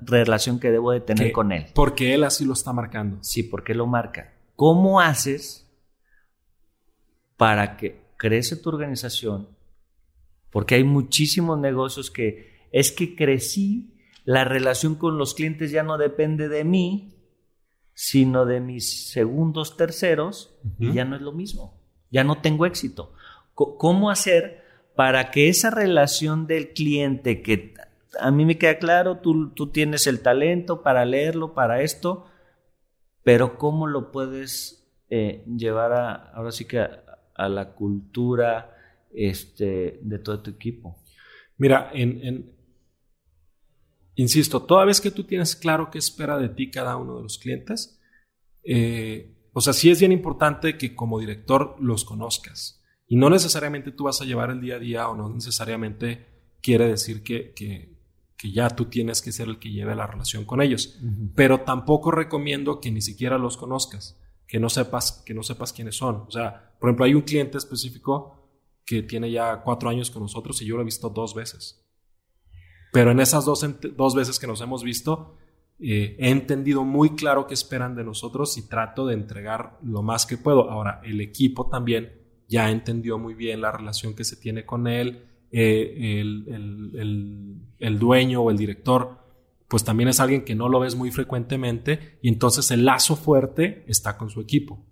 relación 0.01 0.61
que 0.61 0.71
debo 0.71 0.91
de 0.93 1.01
tener 1.01 1.33
con 1.33 1.51
él. 1.51 1.65
Porque 1.75 2.13
él 2.13 2.23
así 2.23 2.45
lo 2.45 2.53
está 2.53 2.71
marcando. 2.71 3.17
Sí, 3.21 3.43
porque 3.43 3.73
lo 3.73 3.85
marca. 3.85 4.33
¿Cómo 4.55 5.01
haces 5.01 5.69
para 7.35 7.75
que 7.75 8.01
crece 8.15 8.55
tu 8.55 8.69
organización? 8.69 9.49
Porque 10.49 10.75
hay 10.75 10.85
muchísimos 10.85 11.59
negocios 11.59 12.09
que 12.09 12.67
es 12.71 12.93
que 12.93 13.15
crecí 13.15 13.92
la 14.25 14.43
relación 14.43 14.95
con 14.95 15.17
los 15.17 15.33
clientes 15.33 15.71
ya 15.71 15.83
no 15.83 15.97
depende 15.97 16.49
de 16.49 16.63
mí, 16.63 17.13
sino 17.93 18.45
de 18.45 18.59
mis 18.59 19.11
segundos 19.11 19.77
terceros 19.77 20.55
y 20.79 20.93
ya 20.93 21.05
no 21.05 21.15
es 21.15 21.21
lo 21.21 21.31
mismo. 21.31 21.79
Ya 22.09 22.23
no 22.23 22.39
tengo 22.41 22.65
éxito. 22.65 23.13
¿Cómo 23.53 24.09
hacer 24.09 24.63
para 24.95 25.31
que 25.31 25.49
esa 25.49 25.69
relación 25.69 26.47
del 26.47 26.73
cliente, 26.73 27.41
que 27.41 27.73
a 28.19 28.31
mí 28.31 28.45
me 28.45 28.57
queda 28.57 28.77
claro, 28.77 29.17
tú, 29.17 29.49
tú 29.51 29.71
tienes 29.71 30.07
el 30.07 30.21
talento 30.21 30.83
para 30.83 31.05
leerlo, 31.05 31.53
para 31.53 31.81
esto, 31.81 32.27
pero 33.23 33.57
cómo 33.57 33.87
lo 33.87 34.11
puedes 34.11 34.87
eh, 35.09 35.43
llevar 35.45 35.93
a, 35.93 36.13
ahora 36.33 36.51
sí 36.51 36.65
que 36.65 36.79
a, 36.79 37.49
la 37.49 37.73
cultura 37.73 38.75
este, 39.13 39.99
de 40.01 40.19
todo 40.19 40.41
tu 40.41 40.51
equipo? 40.51 40.97
Mira, 41.57 41.89
en, 41.93 42.51
insisto, 44.15 44.63
toda 44.63 44.85
vez 44.85 45.01
que 45.01 45.11
tú 45.11 45.23
tienes 45.23 45.55
claro 45.55 45.89
qué 45.91 45.97
espera 45.97 46.37
de 46.37 46.49
ti 46.49 46.71
cada 46.71 46.97
uno 46.97 47.17
de 47.17 47.23
los 47.23 47.37
clientes, 47.37 47.99
eh, 48.63 49.33
o 49.53 49.61
sea, 49.61 49.73
sí 49.73 49.91
es 49.91 49.99
bien 49.99 50.11
importante 50.11 50.77
que 50.77 50.95
como 50.95 51.19
director 51.19 51.75
los 51.79 52.05
conozcas. 52.05 52.81
Y 53.07 53.15
no 53.15 53.29
necesariamente 53.29 53.91
tú 53.91 54.05
vas 54.05 54.21
a 54.21 54.25
llevar 54.25 54.49
el 54.49 54.61
día 54.61 54.75
a 54.75 54.79
día 54.79 55.09
o 55.09 55.15
no 55.15 55.29
necesariamente 55.29 56.55
quiere 56.61 56.87
decir 56.87 57.21
que, 57.23 57.53
que, 57.53 57.93
ya 58.51 58.69
tú 58.69 58.85
tienes 58.85 59.21
que 59.21 59.31
ser 59.31 59.47
el 59.47 59.57
que 59.57 59.71
lleve 59.71 59.95
la 59.95 60.05
relación 60.05 60.43
con 60.43 60.61
ellos. 60.61 60.99
Pero 61.33 61.61
tampoco 61.61 62.11
recomiendo 62.11 62.81
que 62.81 62.91
ni 62.91 63.01
siquiera 63.01 63.37
los 63.37 63.55
conozcas, 63.55 64.19
que 64.47 64.59
no 64.59 64.69
sepas, 64.69 65.23
que 65.25 65.33
no 65.33 65.43
sepas 65.43 65.71
quiénes 65.71 65.95
son. 65.95 66.25
O 66.27 66.31
sea, 66.31 66.75
por 66.77 66.89
ejemplo, 66.89 67.05
hay 67.05 67.13
un 67.13 67.21
cliente 67.21 67.57
específico 67.57 68.43
que 68.85 69.01
tiene 69.01 69.31
ya 69.31 69.61
cuatro 69.61 69.89
años 69.89 70.11
con 70.11 70.23
nosotros 70.23 70.61
y 70.61 70.65
yo 70.65 70.75
lo 70.75 70.81
he 70.81 70.85
visto 70.85 71.09
dos 71.09 71.33
veces. 71.33 71.82
Pero 72.93 73.09
en 73.09 73.19
esas 73.19 73.43
dos, 73.43 73.65
dos 73.97 74.13
veces 74.13 74.37
que 74.37 74.45
nos 74.45 74.61
hemos 74.61 74.83
visto, 74.83 75.35
eh, 75.79 76.15
he 76.19 76.29
entendido 76.29 76.83
muy 76.83 77.15
claro 77.15 77.47
qué 77.47 77.55
esperan 77.55 77.95
de 77.95 78.03
nosotros 78.03 78.55
y 78.59 78.69
trato 78.69 79.07
de 79.07 79.15
entregar 79.15 79.79
lo 79.81 80.03
más 80.03 80.27
que 80.27 80.37
puedo. 80.37 80.69
Ahora, 80.69 81.01
el 81.03 81.19
equipo 81.19 81.67
también 81.67 82.13
ya 82.47 82.69
entendió 82.69 83.17
muy 83.17 83.33
bien 83.33 83.61
la 83.61 83.71
relación 83.71 84.13
que 84.15 84.23
se 84.23 84.35
tiene 84.35 84.63
con 84.63 84.85
él, 84.85 85.25
eh, 85.49 86.21
el, 87.79 87.99
dueño 87.99 88.41
o 88.41 88.51
el 88.51 88.57
director, 88.57 89.17
pues 89.67 89.83
también 89.83 90.09
es 90.09 90.19
alguien 90.19 90.45
que 90.45 90.53
no 90.53 90.69
lo 90.69 90.79
ves 90.79 90.93
muy 90.93 91.09
frecuentemente 91.09 92.19
y 92.21 92.29
entonces 92.29 92.69
el 92.69 92.85
lazo 92.85 93.15
fuerte 93.15 93.85
está 93.87 94.19
con 94.19 94.29
su 94.29 94.39
equipo. 94.39 94.85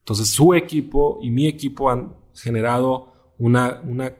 Entonces 0.00 0.28
su 0.28 0.54
equipo 0.54 1.20
y 1.22 1.30
mi 1.30 1.46
equipo 1.46 1.88
han 1.88 2.16
generado 2.34 3.34
una, 3.38 3.80
una 3.84 4.12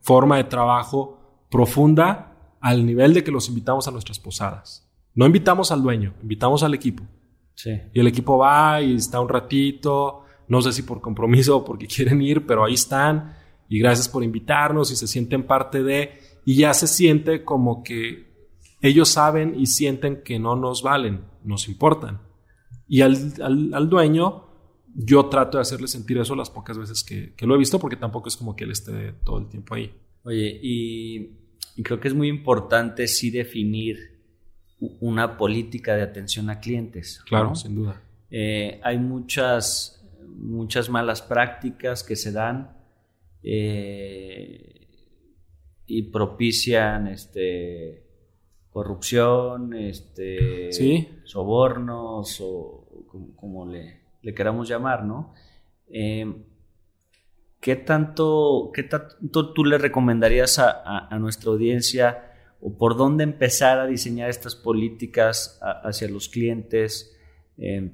forma 0.00 0.38
de 0.38 0.44
trabajo 0.44 1.17
profunda 1.50 2.56
al 2.60 2.84
nivel 2.84 3.14
de 3.14 3.24
que 3.24 3.30
los 3.30 3.48
invitamos 3.48 3.88
a 3.88 3.90
nuestras 3.90 4.18
posadas. 4.18 4.88
No 5.14 5.26
invitamos 5.26 5.72
al 5.72 5.82
dueño, 5.82 6.14
invitamos 6.22 6.62
al 6.62 6.74
equipo. 6.74 7.04
Y 7.92 7.98
el 7.98 8.06
equipo 8.06 8.38
va 8.38 8.80
y 8.80 8.94
está 8.94 9.20
un 9.20 9.28
ratito, 9.28 10.22
no 10.46 10.62
sé 10.62 10.72
si 10.72 10.82
por 10.82 11.00
compromiso 11.00 11.56
o 11.56 11.64
porque 11.64 11.86
quieren 11.94 12.22
ir, 12.22 12.46
pero 12.46 12.64
ahí 12.64 12.74
están 12.74 13.34
y 13.68 13.78
gracias 13.78 14.08
por 14.08 14.24
invitarnos 14.24 14.90
y 14.90 14.96
se 14.96 15.06
sienten 15.06 15.46
parte 15.46 15.82
de, 15.82 16.18
y 16.44 16.56
ya 16.56 16.72
se 16.72 16.86
siente 16.86 17.44
como 17.44 17.82
que 17.82 18.28
ellos 18.80 19.10
saben 19.10 19.54
y 19.58 19.66
sienten 19.66 20.22
que 20.22 20.38
no 20.38 20.56
nos 20.56 20.82
valen, 20.82 21.24
nos 21.44 21.68
importan. 21.68 22.22
Y 22.86 23.02
al, 23.02 23.34
al, 23.42 23.90
dueño 23.90 24.46
yo 24.94 25.26
trato 25.26 25.58
de 25.58 25.62
hacerle 25.62 25.88
sentir 25.88 26.16
eso 26.16 26.34
las 26.34 26.48
pocas 26.48 26.78
veces 26.78 27.04
que, 27.04 27.34
que, 27.34 27.46
lo 27.46 27.54
he 27.54 27.58
visto, 27.58 27.78
porque 27.78 27.96
tampoco 27.96 28.28
es 28.28 28.36
como 28.36 28.56
que 28.56 28.64
él 28.64 28.70
esté 28.70 29.12
todo 29.24 29.38
el 29.38 29.48
tiempo 29.48 29.74
ahí. 29.74 29.92
Oye, 30.24 30.58
y, 30.62 31.36
creo 31.82 32.00
que 32.00 32.08
es 32.08 32.14
muy 32.14 32.28
importante 32.28 33.06
sí 33.06 33.30
definir 33.30 34.18
una 35.00 35.36
política 35.36 35.96
de 35.96 36.02
atención 36.02 36.50
a 36.50 36.60
clientes. 36.60 37.20
Claro, 37.26 37.54
sin 37.54 37.74
duda. 37.74 38.02
Eh, 38.30 38.80
hay 38.82 38.98
muchas, 38.98 40.06
muchas 40.26 40.88
malas 40.88 41.22
prácticas 41.22 42.04
que 42.04 42.16
se 42.16 42.32
dan 42.32 42.76
eh, 43.42 44.86
y 45.86 46.02
propician 46.02 47.08
este, 47.08 48.04
corrupción, 48.70 49.74
este, 49.74 50.70
sobornos 51.24 52.40
o 52.40 53.06
como, 53.36 53.66
le, 53.66 54.02
queramos 54.34 54.68
llamar, 54.68 55.04
¿no? 55.04 55.34
Eh, 55.88 56.26
¿qué, 57.60 57.76
tanto, 57.76 58.70
¿Qué 58.74 58.84
tanto 58.84 59.52
tú 59.52 59.64
le 59.64 59.78
recomendarías 59.78 60.58
a, 60.58 61.16
nuestra 61.18 61.50
audiencia 61.50 62.32
o 62.60 62.76
por 62.76 62.96
dónde 62.96 63.24
empezar 63.24 63.78
a 63.78 63.86
diseñar 63.86 64.30
estas 64.30 64.56
políticas 64.56 65.58
hacia 65.62 66.08
los 66.08 66.28
clientes? 66.28 67.16
Eh, 67.56 67.90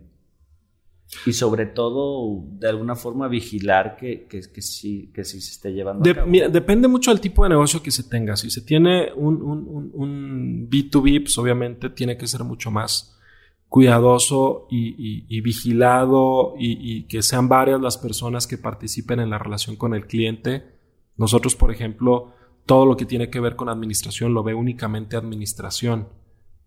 y 1.27 1.33
sobre 1.33 1.67
todo, 1.67 2.45
de 2.59 2.69
alguna 2.69 2.97
forma, 2.97 3.29
vigilar 3.29 3.97
que, 3.97 4.27
que, 4.27 4.41
que 4.41 4.63
sí, 4.63 5.11
que 5.15 5.25
sí 5.25 5.41
se 5.41 5.53
esté 5.53 5.73
llevando 5.73 6.11
a 6.11 6.15
cabo. 6.15 6.31
depende 6.31 6.89
mucho 6.89 7.11
del 7.11 7.21
tipo 7.21 7.45
de 7.45 7.51
negocio 7.51 7.83
que 7.83 7.91
se 7.91 8.05
tenga. 8.05 8.37
Si 8.37 8.51
se 8.51 8.63
tiene 8.63 9.13
un, 9.15 9.41
un, 9.43 9.91
un 9.95 10.69
B2B, 10.69 11.23
pues 11.23 11.39
obviamente 11.39 11.91
tiene 11.91 12.17
que 12.17 12.27
ser 12.27 12.43
mucho 12.43 12.71
más 12.71 13.14
cuidadoso 13.75 14.69
y, 14.71 15.41
vigilado 15.41 16.55
y, 16.57 16.79
y, 16.81 17.09
que 17.09 17.23
sean 17.23 17.49
varias 17.49 17.81
las 17.81 17.99
personas 17.99 18.47
que 18.47 18.57
participen 18.57 19.19
en 19.19 19.31
la 19.31 19.39
relación 19.39 19.75
con 19.75 19.97
el 19.97 20.07
cliente. 20.07 20.63
Nosotros, 21.17 21.57
por 21.57 21.73
ejemplo, 21.73 22.35
todo 22.67 22.87
lo 22.87 22.97
que 22.97 23.05
tiene 23.05 23.31
que 23.31 23.41
ver 23.41 23.57
con 23.57 23.69
administración 23.69 24.33
lo 24.33 24.45
ve 24.45 24.55
únicamente 24.55 25.17
administración. 25.17 26.07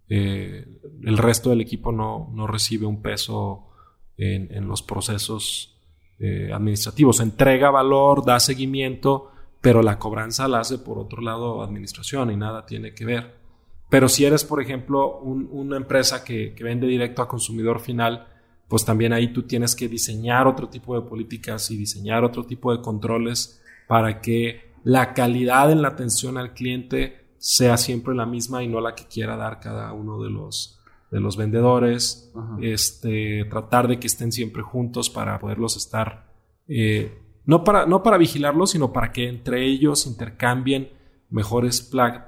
Eh, 0.09 0.67
el 1.01 1.17
resto 1.17 1.49
del 1.49 1.61
equipo 1.61 1.93
no, 1.93 2.29
no 2.33 2.45
recibe 2.45 2.85
un 2.85 3.01
peso 3.01 3.69
en, 4.17 4.67
los 4.67 4.81
procesos 4.81 5.79
eh, 6.19 6.51
administrativos. 6.53 7.21
Entrega 7.21 7.71
valor, 7.71 8.25
da 8.25 8.37
seguimiento, 8.41 9.31
pero 9.61 9.81
la 9.81 9.97
cobranza 9.97 10.49
la 10.49 10.59
hace 10.59 10.77
por 10.77 10.99
otro 10.99 11.21
lado 11.21 11.63
administración 11.63 12.31
y 12.31 12.35
nada 12.35 12.65
tiene 12.65 12.93
que 12.93 13.05
ver. 13.05 13.46
Pero 13.89 14.09
si 14.09 14.25
eres, 14.25 14.43
por 14.43 14.61
ejemplo, 14.61 15.19
una 15.19 15.77
empresa 15.77 16.23
que, 16.23 16.53
que, 16.53 16.63
vende 16.63 16.87
directo 16.87 17.21
a 17.21 17.27
consumidor 17.27 17.79
final, 17.79 18.27
pues 18.67 18.83
también 18.83 19.13
ahí 19.13 19.31
tú 19.31 19.43
tienes 19.43 19.75
que 19.75 19.87
diseñar 19.87 20.45
otro 20.45 20.67
tipo 20.67 20.99
de 20.99 21.07
políticas 21.07 21.71
y 21.71 21.77
diseñar 21.77 22.23
otro 22.23 22.45
tipo 22.45 22.75
de 22.75 22.81
controles 22.81 23.61
para 23.87 24.19
que 24.19 24.73
la 24.83 25.13
calidad 25.13 25.71
en 25.71 25.81
la 25.81 25.89
atención 25.89 26.37
al 26.37 26.53
cliente 26.53 27.27
sea 27.37 27.77
siempre 27.77 28.15
la 28.15 28.25
misma 28.25 28.63
y 28.63 28.67
no 28.67 28.81
la 28.81 28.95
que 28.95 29.05
quiera 29.05 29.37
dar 29.37 29.59
cada 29.59 29.93
uno 29.93 30.21
de 30.21 30.29
los, 30.29 30.79
de 31.11 31.19
los 31.19 31.37
vendedores, 31.37 32.31
este, 32.61 33.45
tratar 33.45 33.87
de 33.87 33.99
que 33.99 34.07
estén 34.07 34.31
siempre 34.31 34.63
juntos 34.63 35.09
para 35.09 35.39
poderlos 35.39 35.77
estar, 35.77 36.33
eh, 36.67 37.21
no, 37.45 37.63
para, 37.63 37.85
no 37.85 38.03
para 38.03 38.17
vigilarlos, 38.17 38.71
sino 38.71 38.91
para 38.91 39.11
que 39.11 39.27
entre 39.27 39.65
ellos 39.65 40.05
intercambien 40.07 40.89
mejores 41.29 41.81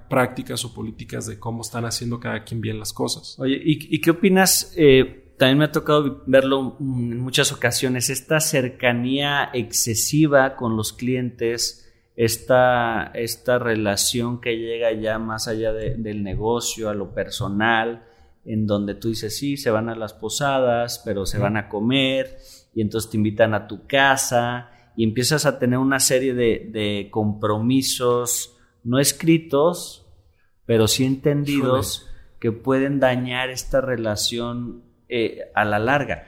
prácticas 0.10 0.66
o 0.66 0.74
políticas 0.74 1.26
de 1.26 1.40
cómo 1.40 1.62
están 1.62 1.86
haciendo 1.86 2.20
cada 2.20 2.44
quien 2.44 2.62
bien 2.62 2.80
las 2.80 2.94
cosas. 2.94 3.36
Oye, 3.40 3.60
¿y, 3.64 4.02
qué 4.02 4.12
opinas? 4.12 4.74
Eh, 4.76 5.34
también 5.38 5.58
me 5.58 5.66
ha 5.66 5.72
tocado 5.72 6.24
verlo 6.28 6.76
en 6.80 7.22
muchas 7.22 7.54
ocasiones, 7.54 8.10
esta 8.10 8.42
cercanía 8.42 9.50
excesiva 9.54 10.58
con 10.58 10.76
los 10.76 10.92
clientes, 10.92 11.90
esta, 12.18 13.12
esta 13.14 13.58
relación 13.58 14.42
que 14.42 14.58
llega 14.58 14.92
ya 14.92 15.18
más 15.18 15.48
allá 15.48 15.72
del 15.72 16.24
negocio, 16.24 16.90
a 16.90 16.94
lo 16.94 17.14
personal, 17.14 18.04
en 18.44 18.68
donde 18.68 18.96
tú 18.96 19.08
dices, 19.08 19.38
sí, 19.38 19.56
se 19.56 19.72
van 19.72 19.88
a 19.88 19.96
las 19.96 20.14
posadas, 20.14 21.02
pero 21.06 21.26
se 21.26 21.38
van 21.38 21.56
a 21.56 21.70
comer, 21.70 22.38
y 22.76 22.82
entonces 22.82 23.10
te 23.10 23.16
invitan 23.16 23.54
a 23.54 23.68
tu 23.68 23.88
casa, 23.88 24.72
y 24.98 25.06
empiezas 25.06 25.46
a 25.46 25.60
tener 25.60 25.80
una 25.80 26.02
serie 26.02 26.34
de, 26.34 27.08
compromisos 27.10 28.58
no 28.84 29.00
escritos, 29.00 30.06
pero 30.66 30.88
sí 30.88 31.06
entendidos, 31.06 32.08
que 32.40 32.52
pueden 32.52 33.00
dañar 33.00 33.50
esta 33.50 33.82
relación 33.82 34.84
eh, 35.10 35.52
a 35.56 35.66
la 35.66 35.80
larga. 35.80 36.26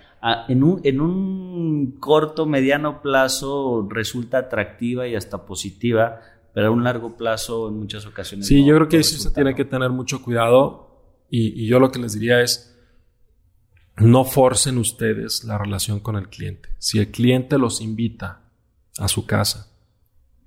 en, 0.48 0.64
un, 0.64 0.82
en 0.84 1.02
un 1.02 1.98
corto, 2.00 2.46
mediano 2.46 3.02
plazo 3.02 3.88
resulta 3.90 4.40
atractiva 4.40 5.08
y 5.08 5.16
hasta 5.16 5.46
positiva, 5.46 6.20
pero 6.54 6.68
a 6.68 6.72
un 6.72 6.84
largo 6.84 7.16
plazo 7.16 7.70
en 7.70 7.78
muchas 7.78 8.06
ocasiones. 8.06 8.48
Sí, 8.48 8.66
yo 8.66 8.76
creo 8.76 8.90
que 8.90 8.98
eso 8.98 9.18
se 9.18 9.32
tiene 9.32 9.56
que 9.56 9.66
tener 9.66 9.90
mucho 9.90 10.22
cuidado 10.22 10.92
y, 11.30 11.66
yo 11.66 11.80
lo 11.80 11.92
que 11.92 12.00
les 12.00 12.14
diría 12.14 12.42
es, 12.42 12.78
no 13.98 14.26
forcen 14.26 14.78
ustedes 14.78 15.46
la 15.46 15.58
relación 15.58 16.02
con 16.02 16.18
el 16.18 16.28
cliente. 16.28 16.70
Si 16.78 17.00
el 17.00 17.10
cliente 17.10 17.58
los 17.58 17.80
invita 17.82 18.42
a 18.98 19.08
su 19.08 19.26
casa, 19.26 19.72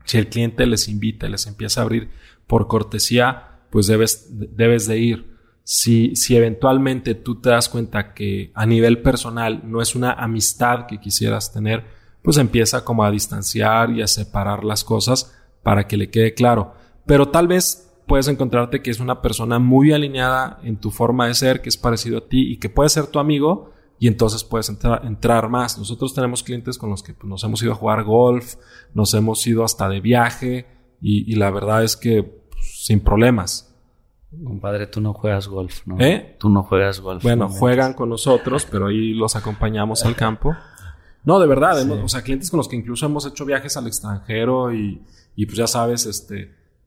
si 0.04 0.18
el 0.18 0.28
cliente 0.28 0.66
les 0.66 0.88
invita 0.88 1.28
les 1.28 1.46
empieza 1.46 1.80
a 1.80 1.84
abrir 1.84 2.10
por 2.46 2.68
cortesía, 2.68 3.60
pues 3.70 3.86
debes, 3.86 4.28
debes 4.30 4.86
de 4.86 4.98
ir. 4.98 5.34
Si, 5.64 6.14
si 6.14 6.36
eventualmente 6.36 7.14
tú 7.14 7.40
te 7.40 7.50
das 7.50 7.68
cuenta 7.68 8.12
que 8.12 8.52
a 8.54 8.66
nivel 8.66 9.00
personal 9.00 9.62
no 9.64 9.80
es 9.80 9.94
una 9.94 10.12
amistad 10.12 10.86
que 10.86 11.00
quisieras 11.00 11.52
tener, 11.52 11.84
pues 12.22 12.36
empieza 12.36 12.84
como 12.84 13.04
a 13.04 13.10
distanciar 13.10 13.90
y 13.90 14.02
a 14.02 14.06
separar 14.06 14.62
las 14.62 14.84
cosas 14.84 15.34
para 15.62 15.86
que 15.86 15.96
le 15.96 16.10
quede 16.10 16.34
claro. 16.34 16.74
Pero 17.06 17.28
tal 17.28 17.48
vez 17.48 17.92
puedes 18.06 18.28
encontrarte 18.28 18.82
que 18.82 18.90
es 18.90 19.00
una 19.00 19.22
persona 19.22 19.58
muy 19.58 19.92
alineada 19.92 20.60
en 20.62 20.76
tu 20.76 20.90
forma 20.90 21.26
de 21.26 21.34
ser, 21.34 21.62
que 21.62 21.68
es 21.68 21.76
parecido 21.76 22.18
a 22.18 22.28
ti 22.28 22.52
y 22.52 22.58
que 22.58 22.70
puede 22.70 22.90
ser 22.90 23.06
tu 23.08 23.18
amigo 23.18 23.73
y 24.04 24.06
entonces 24.06 24.44
puedes 24.44 24.68
entrar, 24.68 25.00
entrar 25.06 25.48
más. 25.48 25.78
Nosotros 25.78 26.12
tenemos 26.12 26.42
clientes 26.42 26.76
con 26.76 26.90
los 26.90 27.02
que 27.02 27.14
pues, 27.14 27.26
nos 27.26 27.42
hemos 27.42 27.62
ido 27.62 27.72
a 27.72 27.74
jugar 27.74 28.04
golf, 28.04 28.56
nos 28.92 29.14
hemos 29.14 29.46
ido 29.46 29.64
hasta 29.64 29.88
de 29.88 30.02
viaje 30.02 30.66
y, 31.00 31.34
la 31.36 31.50
verdad 31.50 31.82
es 31.82 31.96
que 31.96 32.22
pues, 32.22 32.84
sin 32.84 33.00
problemas. 33.00 33.74
Compadre, 34.44 34.88
tú 34.88 35.00
no 35.00 35.14
juegas 35.14 35.48
golf, 35.48 35.86
¿no? 35.86 35.98
¿Eh? 35.98 36.36
Tú 36.38 36.50
no 36.50 36.64
juegas 36.64 37.00
golf. 37.00 37.22
Bueno, 37.22 37.48
juegan 37.48 37.94
con 37.94 38.10
nosotros, 38.10 38.68
pero 38.70 38.88
ahí 38.88 39.14
los 39.14 39.36
acompañamos 39.36 40.04
al 40.04 40.14
campo. 40.14 40.54
No, 41.24 41.40
de 41.40 41.46
verdad, 41.46 41.90
o 41.90 42.06
sea, 42.06 42.20
clientes 42.20 42.50
con 42.50 42.58
los 42.58 42.68
que 42.68 42.76
incluso 42.76 43.06
hemos 43.06 43.24
hecho 43.24 43.46
viajes 43.46 43.74
al 43.78 43.86
extranjero 43.86 44.74
y, 44.74 45.00
y 45.34 45.46
pues 45.46 45.56
ya 45.56 45.66
sabes, 45.66 46.04
este, 46.04 46.42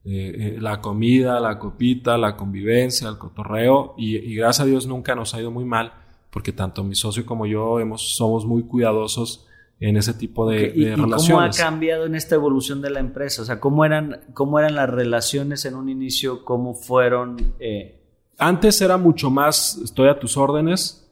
eh, 0.05 0.55
eh, 0.55 0.57
la 0.61 0.81
comida, 0.81 1.39
la 1.39 1.57
copita, 1.57 2.15
la 2.15 2.37
convivencia, 2.37 3.09
el 3.09 3.17
cotorreo 3.17 3.95
y, 3.97 4.35
gracias 4.35 4.65
a 4.65 4.69
Dios 4.69 4.85
nunca 4.85 5.15
nos 5.15 5.33
ha 5.33 5.41
ido 5.41 5.49
muy 5.49 5.65
mal 5.65 5.93
porque 6.29 6.51
tanto 6.51 6.83
mi 6.83 6.95
socio 6.95 7.25
como 7.25 7.45
yo 7.45 7.79
hemos, 7.79 8.15
somos 8.15 8.45
muy 8.45 8.63
cuidadosos 8.63 9.47
en 9.79 9.97
ese 9.97 10.13
tipo 10.13 10.49
de, 10.49 10.69
relaciones. 10.95 11.27
¿Cómo 11.27 11.41
ha 11.41 11.49
cambiado 11.49 12.05
en 12.05 12.15
esta 12.15 12.35
evolución 12.35 12.81
de 12.81 12.89
la 12.89 12.99
empresa? 12.99 13.43
O 13.43 13.45
sea, 13.45 13.59
¿cómo 13.59 13.85
eran, 13.85 14.21
cómo 14.33 14.59
eran 14.59 14.75
las 14.75 14.89
relaciones 14.89 15.65
en 15.65 15.75
un 15.75 15.89
inicio? 15.89 16.43
¿Cómo 16.43 16.73
fueron? 16.73 17.55
Eh? 17.59 18.01
Antes 18.37 18.81
era 18.81 18.97
mucho 18.97 19.29
más, 19.29 19.79
estoy 19.83 20.09
a 20.09 20.19
tus 20.19 20.37
órdenes, 20.37 21.09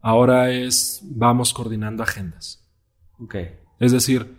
ahora 0.00 0.50
es, 0.50 1.00
vamos 1.04 1.52
coordinando 1.52 2.02
agendas. 2.02 2.64
Ok. 3.18 3.36
Es 3.80 3.92
decir, 3.92 4.38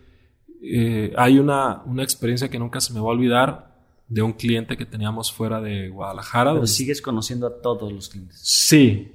hay 1.17 1.39
una, 1.39 1.83
una 1.85 2.03
experiencia 2.03 2.49
que 2.49 2.59
nunca 2.59 2.79
se 2.79 2.93
me 2.93 2.99
va 2.99 3.07
a 3.07 3.09
olvidar 3.09 3.75
de 4.07 4.21
un 4.21 4.33
cliente 4.33 4.77
que 4.77 4.85
teníamos 4.85 5.31
fuera 5.31 5.61
de 5.61 5.89
Guadalajara. 5.89 6.53
Pero 6.53 6.67
sigues 6.67 7.01
conociendo 7.01 7.47
a 7.47 7.61
todos 7.61 7.91
los 7.91 8.09
clientes. 8.09 8.39
Sí, 8.43 9.11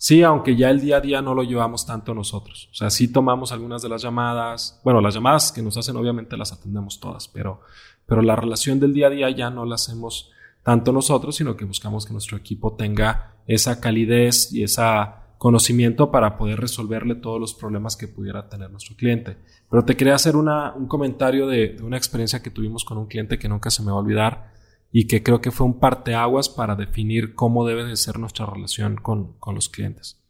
sí, 0.00 0.22
aunque 0.22 0.56
ya 0.56 0.70
el 0.70 0.80
día 0.80 0.96
a 0.96 1.00
día 1.02 1.20
no 1.20 1.34
lo 1.34 1.42
llevamos 1.42 1.84
tanto 1.84 2.14
nosotros. 2.14 2.70
O 2.72 2.74
sea, 2.74 2.88
sí 2.88 3.12
tomamos 3.12 3.52
algunas 3.52 3.82
de 3.82 3.90
las 3.90 4.00
llamadas. 4.00 4.80
Bueno, 4.82 5.02
las 5.02 5.14
llamadas 5.14 5.52
que 5.52 5.60
nos 5.60 5.76
hacen 5.76 5.94
obviamente 5.96 6.38
las 6.38 6.52
atendemos 6.52 7.00
todas, 7.00 7.28
pero, 7.28 7.60
pero 8.06 8.22
la 8.22 8.34
relación 8.34 8.80
del 8.80 8.94
día 8.94 9.08
a 9.08 9.10
día 9.10 9.30
ya 9.30 9.50
no 9.50 9.66
la 9.66 9.74
hacemos 9.74 10.30
tanto 10.62 10.90
nosotros, 10.90 11.36
sino 11.36 11.54
que 11.54 11.66
buscamos 11.66 12.06
que 12.06 12.14
nuestro 12.14 12.38
equipo 12.38 12.74
tenga 12.76 13.34
esa 13.46 13.78
calidez 13.78 14.52
y 14.54 14.62
esa 14.62 15.20
conocimiento 15.36 16.10
para 16.10 16.36
poder 16.36 16.60
resolverle 16.60 17.14
todos 17.14 17.40
los 17.40 17.54
problemas 17.54 17.96
que 17.96 18.08
pudiera 18.08 18.48
tener 18.48 18.70
nuestro 18.70 18.96
cliente. 18.96 19.36
Pero 19.70 19.84
te 19.84 19.96
quería 19.96 20.14
hacer 20.14 20.36
una, 20.36 20.74
un 20.74 20.86
comentario 20.86 21.46
de, 21.46 21.76
una 21.82 21.96
experiencia 21.96 22.42
que 22.42 22.50
tuvimos 22.50 22.84
con 22.84 22.98
un 22.98 23.06
cliente 23.06 23.38
que 23.38 23.48
nunca 23.48 23.70
se 23.70 23.82
me 23.82 23.90
va 23.90 23.96
a 23.96 24.00
olvidar 24.00 24.59
y 24.92 25.06
que 25.06 25.22
creo 25.22 25.40
que 25.40 25.50
fue 25.50 25.66
un 25.66 25.78
parteaguas 25.78 26.48
para 26.48 26.74
definir 26.74 27.34
cómo 27.34 27.66
debe 27.66 27.84
de 27.84 27.96
ser 27.96 28.18
nuestra 28.18 28.46
relación 28.46 28.96
con, 28.96 29.34
con 29.38 29.54
los 29.54 29.68
clientes. 29.68 30.20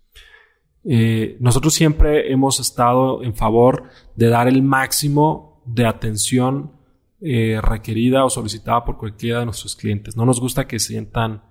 Eh, 0.85 1.37
nosotros 1.41 1.75
siempre 1.75 2.33
hemos 2.33 2.59
estado 2.59 3.23
en 3.23 3.35
favor 3.35 3.85
de 4.17 4.29
dar 4.29 4.49
el 4.49 4.63
máximo 4.63 5.63
de 5.67 5.87
atención 5.87 6.73
eh, 7.21 7.61
requerida 7.63 8.25
o 8.25 8.31
solicitada 8.31 8.85
por 8.85 8.97
cualquiera 8.97 9.41
de 9.41 9.45
nuestros 9.45 9.77
clientes. 9.77 10.17
No 10.17 10.25
nos 10.25 10.41
gusta 10.41 10.67
que 10.67 10.79
sientan 10.79 11.43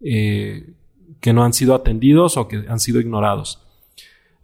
eh, 0.00 0.74
que 1.20 1.32
no 1.32 1.44
han 1.44 1.52
sido 1.52 1.74
atendidos 1.74 2.36
o 2.36 2.46
que 2.46 2.64
han 2.68 2.78
sido 2.78 3.00
ignorados. 3.00 3.62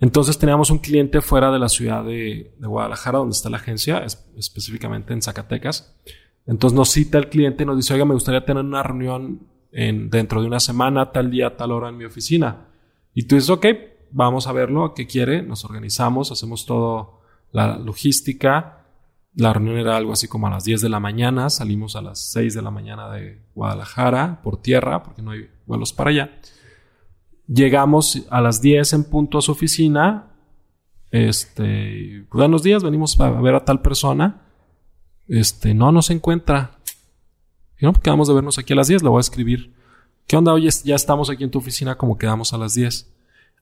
Entonces 0.00 0.36
teníamos 0.36 0.70
un 0.70 0.78
cliente 0.78 1.20
fuera 1.20 1.52
de 1.52 1.60
la 1.60 1.68
ciudad 1.68 2.04
de, 2.04 2.52
Guadalajara, 2.58 3.18
donde 3.18 3.34
está 3.34 3.48
la 3.48 3.58
agencia, 3.58 4.04
específicamente 4.36 5.12
en 5.12 5.22
Zacatecas. 5.22 5.94
Entonces 6.46 6.76
nos 6.76 6.90
cita 6.90 7.18
el 7.18 7.28
cliente 7.28 7.62
y 7.62 7.66
nos 7.66 7.76
dice, 7.76 7.94
oiga, 7.94 8.04
me 8.04 8.14
gustaría 8.14 8.44
tener 8.44 8.64
una 8.64 8.82
reunión 8.82 9.46
en, 9.70 10.10
dentro 10.10 10.40
de 10.40 10.46
una 10.46 10.60
semana, 10.60 11.12
tal 11.12 11.30
día, 11.30 11.56
tal 11.56 11.72
hora 11.72 11.88
en 11.88 11.96
mi 11.96 12.04
oficina. 12.04 12.68
Y 13.14 13.24
tú 13.24 13.36
dices, 13.36 13.50
ok, 13.50 13.66
vamos 14.10 14.46
a 14.46 14.52
verlo, 14.52 14.94
¿qué 14.94 15.06
quiere? 15.06 15.42
Nos 15.42 15.64
organizamos, 15.64 16.30
hacemos 16.32 16.66
todo 16.66 17.20
la 17.52 17.78
logística. 17.78 18.78
La 19.34 19.52
reunión 19.52 19.78
era 19.78 19.96
algo 19.96 20.12
así 20.12 20.28
como 20.28 20.46
a 20.46 20.50
las 20.50 20.64
10 20.64 20.82
de 20.82 20.88
la 20.88 21.00
mañana, 21.00 21.48
salimos 21.48 21.96
a 21.96 22.02
las 22.02 22.20
6 22.32 22.54
de 22.54 22.62
la 22.62 22.70
mañana 22.70 23.10
de 23.10 23.40
Guadalajara 23.54 24.42
por 24.42 24.60
tierra, 24.60 25.02
porque 25.02 25.22
no 25.22 25.30
hay 25.30 25.48
vuelos 25.66 25.92
para 25.92 26.10
allá. 26.10 26.38
Llegamos 27.46 28.26
a 28.30 28.40
las 28.40 28.60
10 28.60 28.92
en 28.92 29.04
punto 29.04 29.38
a 29.38 29.42
su 29.42 29.52
oficina. 29.52 30.28
Este, 31.10 32.26
buenos 32.30 32.62
días, 32.62 32.82
venimos 32.82 33.18
a 33.20 33.30
ver 33.30 33.54
a 33.54 33.64
tal 33.64 33.80
persona. 33.80 34.42
Este, 35.28 35.74
no, 35.74 35.92
no 35.92 36.02
se 36.02 36.12
encuentra. 36.12 36.78
Y 37.78 37.84
no, 37.84 37.92
quedamos 37.92 38.28
de 38.28 38.34
vernos 38.34 38.58
aquí 38.58 38.72
a 38.72 38.76
las 38.76 38.88
10, 38.88 39.02
le 39.02 39.08
voy 39.08 39.18
a 39.18 39.20
escribir. 39.20 39.74
¿Qué 40.26 40.36
onda? 40.36 40.52
Oye, 40.52 40.68
ya 40.84 40.94
estamos 40.94 41.30
aquí 41.30 41.44
en 41.44 41.50
tu 41.50 41.58
oficina 41.58 41.96
como 41.96 42.18
quedamos 42.18 42.52
a 42.52 42.58
las 42.58 42.74
10. 42.74 43.10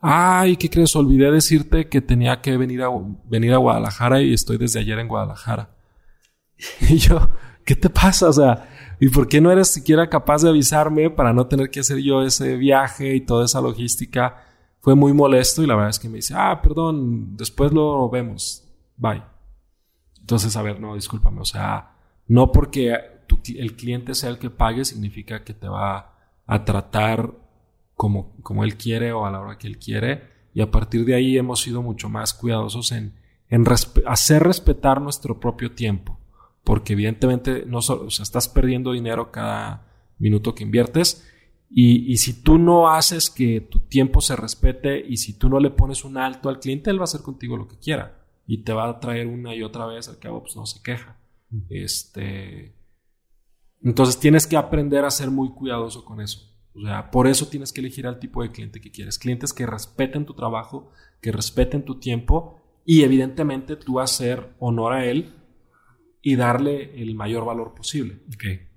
Ay, 0.01 0.57
¿qué 0.57 0.71
crees? 0.71 0.95
Olvidé 0.97 1.31
decirte 1.31 1.89
que 1.89 2.01
tenía 2.01 2.41
que 2.41 2.57
venir 2.57 2.83
a, 2.83 2.89
venir 3.29 3.53
a 3.53 3.59
Guadalajara 3.59 4.23
y 4.23 4.33
estoy 4.33 4.57
desde 4.57 4.81
ayer 4.81 4.99
en 4.99 5.09
Guadalajara. 5.09 5.71
Y 6.89 6.99
yo, 6.99 7.31
¿qué 7.65 7.75
te 7.75 7.89
pasa? 7.89 8.29
O 8.29 8.33
sea, 8.33 8.69
¿Y 9.01 9.09
por 9.09 9.29
qué 9.29 9.41
no 9.41 9.51
eres 9.51 9.69
siquiera 9.69 10.11
capaz 10.11 10.43
de 10.43 10.51
avisarme 10.51 11.09
para 11.09 11.33
no 11.33 11.47
tener 11.47 11.71
que 11.71 11.81
hacer 11.81 11.99
yo 11.99 12.23
ese 12.23 12.57
viaje 12.57 13.15
y 13.15 13.23
toda 13.23 13.47
esa 13.47 13.63
logística? 13.63 14.45
Fue 14.81 14.95
muy 14.95 15.15
molesto 15.15 15.63
y 15.63 15.67
la 15.67 15.75
verdad 15.75 15.91
es 15.91 15.99
que 15.99 16.11
me 16.11 16.17
dice, 16.17 16.35
ah, 16.37 16.61
perdón, 16.63 17.35
después 17.35 17.73
lo 17.73 18.11
vemos. 18.11 18.63
Bye. 18.99 19.30
Entonces, 20.21 20.57
a 20.57 20.63
ver, 20.63 20.81
no, 20.81 20.95
discúlpame. 20.95 21.41
O 21.41 21.45
sea, 21.45 21.93
no 22.29 22.53
porque 22.53 22.97
el 23.49 23.77
cliente 23.77 24.15
sea 24.15 24.31
el 24.31 24.39
que 24.39 24.51
pague 24.51 24.85
significa 24.85 25.45
que 25.45 25.55
te 25.55 25.69
va 25.69 26.15
a 26.47 26.65
tratar 26.65 27.33
como, 27.95 28.37
como 28.43 28.65
él 28.65 28.77
quiere 28.77 29.13
o 29.13 29.27
a 29.27 29.31
la 29.31 29.41
hora 29.41 29.59
que 29.59 29.67
él 29.67 29.79
quiere. 29.79 30.29
Y 30.55 30.61
a 30.61 30.71
partir 30.71 31.05
de 31.05 31.15
ahí 31.15 31.37
hemos 31.37 31.61
sido 31.61 31.83
mucho 31.83 32.09
más 32.09 32.35
cuidadosos 32.35 32.93
en, 32.93 33.15
hacer 34.07 34.43
respetar 34.43 35.01
nuestro 35.01 35.41
propio 35.41 35.73
tiempo 35.73 36.21
porque 36.63 36.93
evidentemente 36.93 37.65
no 37.67 37.79
o 37.79 38.11
sea, 38.11 38.23
estás 38.23 38.49
perdiendo 38.49 38.93
dinero 38.93 39.33
cada 39.33 39.89
minuto 40.19 40.55
que 40.55 40.63
inviertes. 40.63 41.27
Y, 41.69 42.13
y, 42.13 42.19
si 42.19 42.43
tú 42.43 42.59
no 42.59 42.91
haces 42.91 43.31
que 43.31 43.61
tu 43.61 43.81
tiempo 43.81 44.21
se 44.21 44.37
respete 44.37 45.05
y 45.05 45.17
si 45.17 45.35
tú 45.35 45.49
no 45.49 45.61
le 45.61 45.71
pones 45.71 46.05
un 46.05 46.17
alto 46.17 46.49
al 46.49 46.59
cliente, 46.59 46.91
él 46.91 46.99
va 46.99 47.03
a 47.03 47.05
hacer 47.05 47.23
contigo 47.23 47.57
lo 47.57 47.69
que 47.69 47.79
quiera 47.79 48.20
y 48.51 48.65
te 48.65 48.73
va 48.73 48.89
a 48.89 48.99
traer 48.99 49.29
una 49.29 49.55
y 49.55 49.63
otra 49.63 49.87
vez, 49.87 50.09
al 50.09 50.19
cabo 50.19 50.43
pues 50.43 50.57
no 50.57 50.67
se 50.67 50.83
queja. 50.83 51.17
Este, 51.69 52.75
entonces 53.81 54.19
tienes 54.19 54.45
que 54.49 54.57
aprender 54.57 55.05
a 55.05 55.11
ser 55.13 55.31
muy 55.31 55.51
cuidadoso 55.51 56.05
con 56.05 56.21
eso. 56.21 56.53
O 56.75 56.81
sea, 56.81 57.13
por 57.13 57.29
eso 57.29 57.47
tienes 57.47 57.73
que 57.73 57.81
elegir 57.81 58.09
al 58.09 58.19
tipo 58.19 58.43
de 58.43 58.51
cliente 58.51 58.81
que 58.81 58.91
quieres. 58.91 59.21
Clientes 59.21 59.53
que 59.53 59.67
respeten 59.67 60.27
tu 60.27 60.35
trabajo, 60.35 60.91
que 61.23 61.31
respeten 61.31 61.85
tu 61.85 62.01
tiempo 62.01 62.61
y 62.85 63.05
evidentemente 63.05 63.77
tú 63.77 64.01
hacer 64.01 64.53
honor 64.59 64.95
a 64.95 65.07
él 65.07 65.33
y 66.21 66.35
darle 66.35 67.01
el 67.01 67.15
mayor 67.15 67.45
valor 67.45 67.73
posible. 67.73 68.19
Okay. 68.35 68.70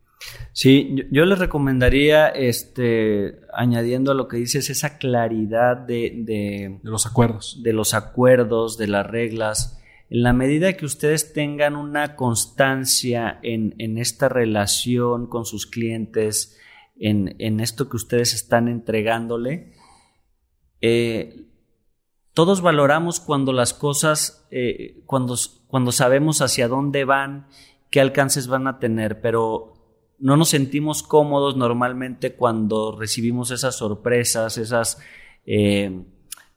Sí, 0.51 1.07
yo, 1.09 1.25
les 1.25 1.39
recomendaría, 1.39 2.27
este, 2.27 3.39
añadiendo 3.53 4.11
a 4.11 4.15
lo 4.15 4.27
que 4.27 4.37
dices, 4.37 4.69
esa 4.69 4.99
claridad 4.99 5.77
de, 5.77 6.13
de, 6.15 6.79
los 6.83 7.07
acuerdos. 7.07 7.61
De 7.63 7.73
los 7.73 7.95
acuerdos, 7.95 8.77
de 8.77 8.87
las 8.87 9.07
reglas. 9.07 9.79
En 10.11 10.21
la 10.21 10.31
medida 10.31 10.73
que 10.73 10.85
ustedes 10.85 11.33
tengan 11.33 11.75
una 11.75 12.15
constancia 12.15 13.39
en, 13.41 13.73
en 13.79 13.97
esta 13.97 14.29
relación 14.29 15.27
con 15.27 15.45
sus 15.45 15.65
clientes, 15.65 16.59
en, 16.99 17.35
en, 17.39 17.59
esto 17.59 17.89
que 17.89 17.97
ustedes 17.97 18.35
están 18.35 18.67
entregándole, 18.67 19.73
eh, 20.81 21.47
todos 22.33 22.61
valoramos 22.61 23.19
cuando 23.19 23.53
las 23.53 23.73
cosas, 23.73 24.47
eh, 24.51 25.01
cuando, 25.07 25.35
cuando 25.67 25.91
sabemos 25.91 26.41
hacia 26.41 26.67
dónde 26.67 27.05
van, 27.05 27.47
qué 27.89 28.01
alcances 28.01 28.47
van 28.47 28.67
a 28.67 28.79
tener, 28.79 29.21
pero 29.21 29.72
no 30.23 30.37
nos 30.37 30.49
sentimos 30.49 31.03
cómodos 31.03 31.57
normalmente 31.57 32.33
cuando 32.33 32.97
recibimos 32.97 33.51
esas 33.51 33.75
sorpresas, 33.75 34.57
esas, 34.57 34.97
eh, 35.45 36.01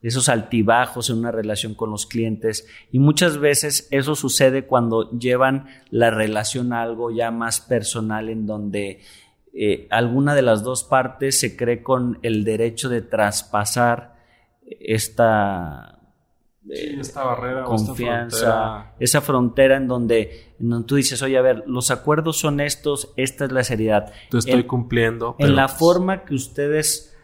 esos 0.01 0.29
altibajos 0.29 1.09
en 1.09 1.17
una 1.17 1.33
relación 1.33 1.75
con 1.75 1.91
los 1.91 2.05
clientes. 2.05 2.65
Y 2.93 2.99
muchas 2.99 3.39
veces 3.39 3.89
eso 3.91 4.15
sucede 4.15 4.65
cuando 4.65 5.11
llevan 5.11 5.67
la 5.89 6.11
relación 6.11 6.71
a 6.71 6.81
algo 6.81 7.11
ya 7.11 7.29
más 7.29 7.59
personal 7.59 8.29
en 8.29 8.45
donde 8.45 9.01
eh, 9.53 9.85
alguna 9.89 10.33
de 10.33 10.43
las 10.43 10.63
dos 10.63 10.85
partes 10.85 11.37
se 11.37 11.57
cree 11.57 11.83
con 11.83 12.19
el 12.21 12.45
derecho 12.45 12.87
de 12.87 13.01
traspasar 13.01 14.15
esta, 14.79 15.96
eh, 16.69 16.97
esta 16.99 17.23
barrera 17.23 17.63
confianza, 17.63 18.93
esa 18.99 19.21
frontera 19.21 19.77
en 19.77 19.87
donde, 19.87 20.53
tú 20.85 20.95
dices, 20.95 21.21
oye, 21.21 21.37
a 21.37 21.41
ver, 21.41 21.63
los 21.67 21.91
acuerdos 21.91 22.37
son 22.37 22.59
estos, 22.59 23.13
esta 23.15 23.45
es 23.45 23.51
la 23.51 23.63
seriedad. 23.63 24.11
Te 24.29 24.39
estoy 24.39 24.63
cumpliendo. 24.65 25.35
En 25.39 25.55
la 25.55 25.67
pues 25.67 25.79
forma 25.79 26.25
que 26.25 26.35
ustedes 26.35 27.15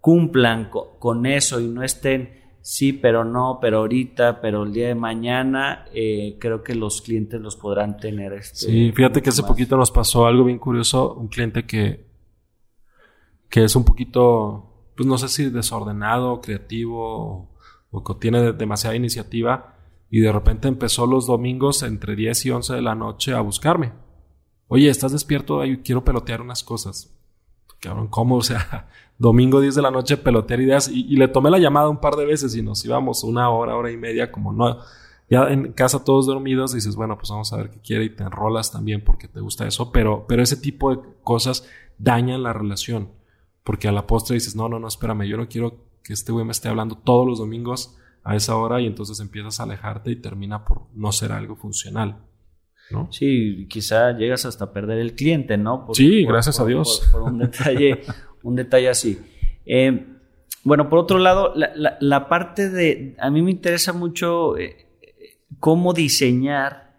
cumplan 0.00 0.70
con, 0.70 1.26
eso 1.26 1.60
y 1.60 1.68
no 1.68 1.82
estén 1.82 2.40
sí, 2.60 2.92
pero 2.92 3.24
no, 3.24 3.58
pero 3.60 3.78
ahorita, 3.78 4.40
pero 4.40 4.62
el 4.62 4.72
día 4.72 4.88
de 4.88 4.94
mañana, 4.94 5.86
eh, 5.92 6.36
creo 6.38 6.62
que 6.62 6.74
los 6.74 7.02
clientes 7.02 7.40
los 7.40 7.56
podrán 7.56 7.96
tener. 7.96 8.32
Este, 8.34 8.66
sí, 8.66 8.92
fíjate 8.92 9.20
que 9.20 9.30
hace 9.30 9.42
poquito 9.42 9.76
nos 9.76 9.90
pasó 9.90 10.26
algo 10.26 10.44
bien 10.44 10.58
curioso, 10.58 11.14
un 11.14 11.26
cliente 11.26 11.66
que, 11.66 12.06
que 13.48 13.64
es 13.64 13.74
un 13.74 13.84
poquito, 13.84 14.92
pues 14.96 15.08
no 15.08 15.18
sé 15.18 15.28
si 15.28 15.50
desordenado, 15.50 16.40
creativo 16.40 17.51
o, 17.92 18.16
tiene 18.16 18.52
demasiada 18.52 18.96
iniciativa 18.96 19.76
y 20.10 20.20
de 20.20 20.32
repente 20.32 20.66
empezó 20.66 21.06
los 21.06 21.26
domingos 21.26 21.82
entre 21.82 22.16
10 22.16 22.46
y 22.46 22.50
11 22.50 22.74
de 22.74 22.82
la 22.82 22.94
noche 22.94 23.34
a 23.34 23.40
buscarme. 23.40 23.92
Oye, 24.66 24.88
¿estás 24.88 25.12
despierto? 25.12 25.60
quiero 25.84 26.04
pelotear 26.04 26.40
unas 26.40 26.64
cosas. 26.64 27.14
Cabrón, 27.80 28.08
¿cómo? 28.08 28.36
O 28.36 28.42
sea, 28.42 28.88
domingo 29.18 29.60
10 29.60 29.74
de 29.74 29.82
la 29.82 29.90
noche 29.90 30.16
pelotear 30.16 30.60
ideas 30.60 30.88
y, 30.88 31.16
le 31.16 31.28
tomé 31.28 31.50
la 31.50 31.58
llamada 31.58 31.88
un 31.88 32.00
par 32.00 32.16
de 32.16 32.26
veces 32.26 32.56
y 32.56 32.62
nos 32.62 32.84
íbamos 32.84 33.24
una 33.24 33.50
hora, 33.50 33.76
hora 33.76 33.90
y 33.90 33.96
media, 33.96 34.32
como 34.32 34.52
no, 34.52 34.78
ya 35.28 35.48
en 35.48 35.72
casa 35.72 36.04
todos 36.04 36.26
dormidos, 36.26 36.72
dices, 36.72 36.96
bueno, 36.96 37.16
pues 37.16 37.30
vamos 37.30 37.52
a 37.52 37.56
ver 37.56 37.70
qué 37.70 37.80
quiere 37.80 38.04
y 38.04 38.10
te 38.10 38.22
enrolas 38.22 38.70
también 38.70 39.02
porque 39.04 39.28
te 39.28 39.40
gusta 39.40 39.66
eso, 39.66 39.92
pero, 39.92 40.26
pero 40.26 40.42
ese 40.42 40.56
tipo 40.56 40.94
de 40.94 41.02
cosas 41.22 41.68
dañan 41.98 42.42
la 42.42 42.52
relación, 42.52 43.10
porque 43.64 43.88
a 43.88 43.92
la 43.92 44.06
postre 44.06 44.34
dices, 44.34 44.56
no, 44.56 44.68
no, 44.68 44.78
no, 44.78 44.88
espérame, 44.88 45.24
yo 45.24 45.36
no 45.36 45.48
quiero 45.48 45.91
que 46.04 46.12
este 46.12 46.32
güey 46.32 46.44
me 46.44 46.52
esté 46.52 46.68
hablando 46.68 46.96
todos 46.96 47.26
los 47.26 47.38
domingos 47.38 47.96
a 48.24 48.36
esa 48.36 48.56
hora 48.56 48.80
y 48.80 48.86
entonces 48.86 49.20
empiezas 49.20 49.60
a 49.60 49.64
alejarte 49.64 50.10
y 50.10 50.16
termina 50.16 50.64
por 50.64 50.82
no 50.94 51.12
ser 51.12 51.32
algo 51.32 51.56
funcional. 51.56 52.18
¿No? 52.90 53.08
Sí, 53.10 53.66
quizá 53.70 54.12
llegas 54.12 54.44
hasta 54.44 54.72
perder 54.72 54.98
el 54.98 55.14
cliente, 55.14 55.56
¿no? 55.56 55.86
sí, 55.94 56.24
gracias 56.24 56.60
a 56.60 56.66
Dios. 56.66 57.08
por, 57.12 57.22
un 57.22 57.38
detalle 57.38 58.02
un 58.42 58.56
detalle 58.56 58.88
así. 58.88 59.18
Eh, 59.64 60.06
bueno, 60.64 60.88
por 60.88 60.98
otro 61.00 61.18
lado, 61.18 61.54
la, 61.54 62.28
parte 62.28 62.68
de, 62.68 63.16
a 63.18 63.30
mí 63.30 63.42
me 63.42 63.50
interesa 63.50 63.92
mucho 63.92 64.56
eh, 64.56 64.86
cómo 65.58 65.92
diseñar 65.92 66.92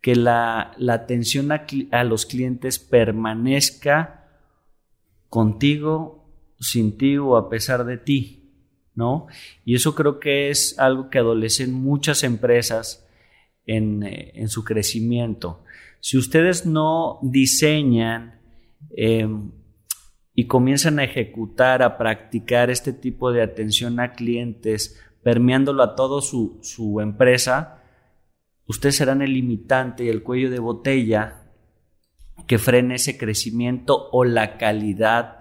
que 0.00 0.14
la, 0.14 0.76
atención 0.88 1.50
a, 1.52 2.04
los 2.04 2.26
clientes 2.26 2.78
permanezca 2.78 4.28
contigo, 5.28 6.24
sin 6.58 6.96
ti 6.96 7.18
o 7.18 7.36
a 7.36 7.48
pesar 7.48 7.84
de 7.84 7.98
ti, 7.98 8.39
Y 9.64 9.74
eso 9.74 9.94
creo 9.94 10.20
que 10.20 10.50
es 10.50 10.78
algo 10.78 11.10
que 11.10 11.18
adolecen 11.18 11.72
muchas 11.72 12.22
empresas 12.24 13.06
en, 13.66 14.02
eh, 14.02 14.32
en 14.34 14.48
su 14.48 14.64
crecimiento. 14.64 15.64
Si 16.00 16.16
ustedes 16.16 16.66
no 16.66 17.18
diseñan 17.22 18.40
y 20.34 20.46
comienzan 20.46 20.98
a 20.98 21.04
ejecutar, 21.04 21.82
a 21.82 21.98
practicar 21.98 22.70
este 22.70 22.92
tipo 22.92 23.32
de 23.32 23.42
atención 23.42 24.00
a 24.00 24.12
clientes, 24.12 24.98
permeándolo 25.22 25.82
a 25.82 25.94
toda 25.94 26.22
su, 26.22 27.00
empresa, 27.00 27.82
ustedes 28.66 28.96
serán 28.96 29.22
el 29.22 29.34
limitante 29.34 30.04
y 30.04 30.08
el 30.08 30.22
cuello 30.22 30.50
de 30.50 30.58
botella 30.58 31.42
que 32.46 32.58
frene 32.58 32.96
ese 32.96 33.18
crecimiento 33.18 34.08
o 34.12 34.24
la 34.24 34.56
calidad 34.56 35.39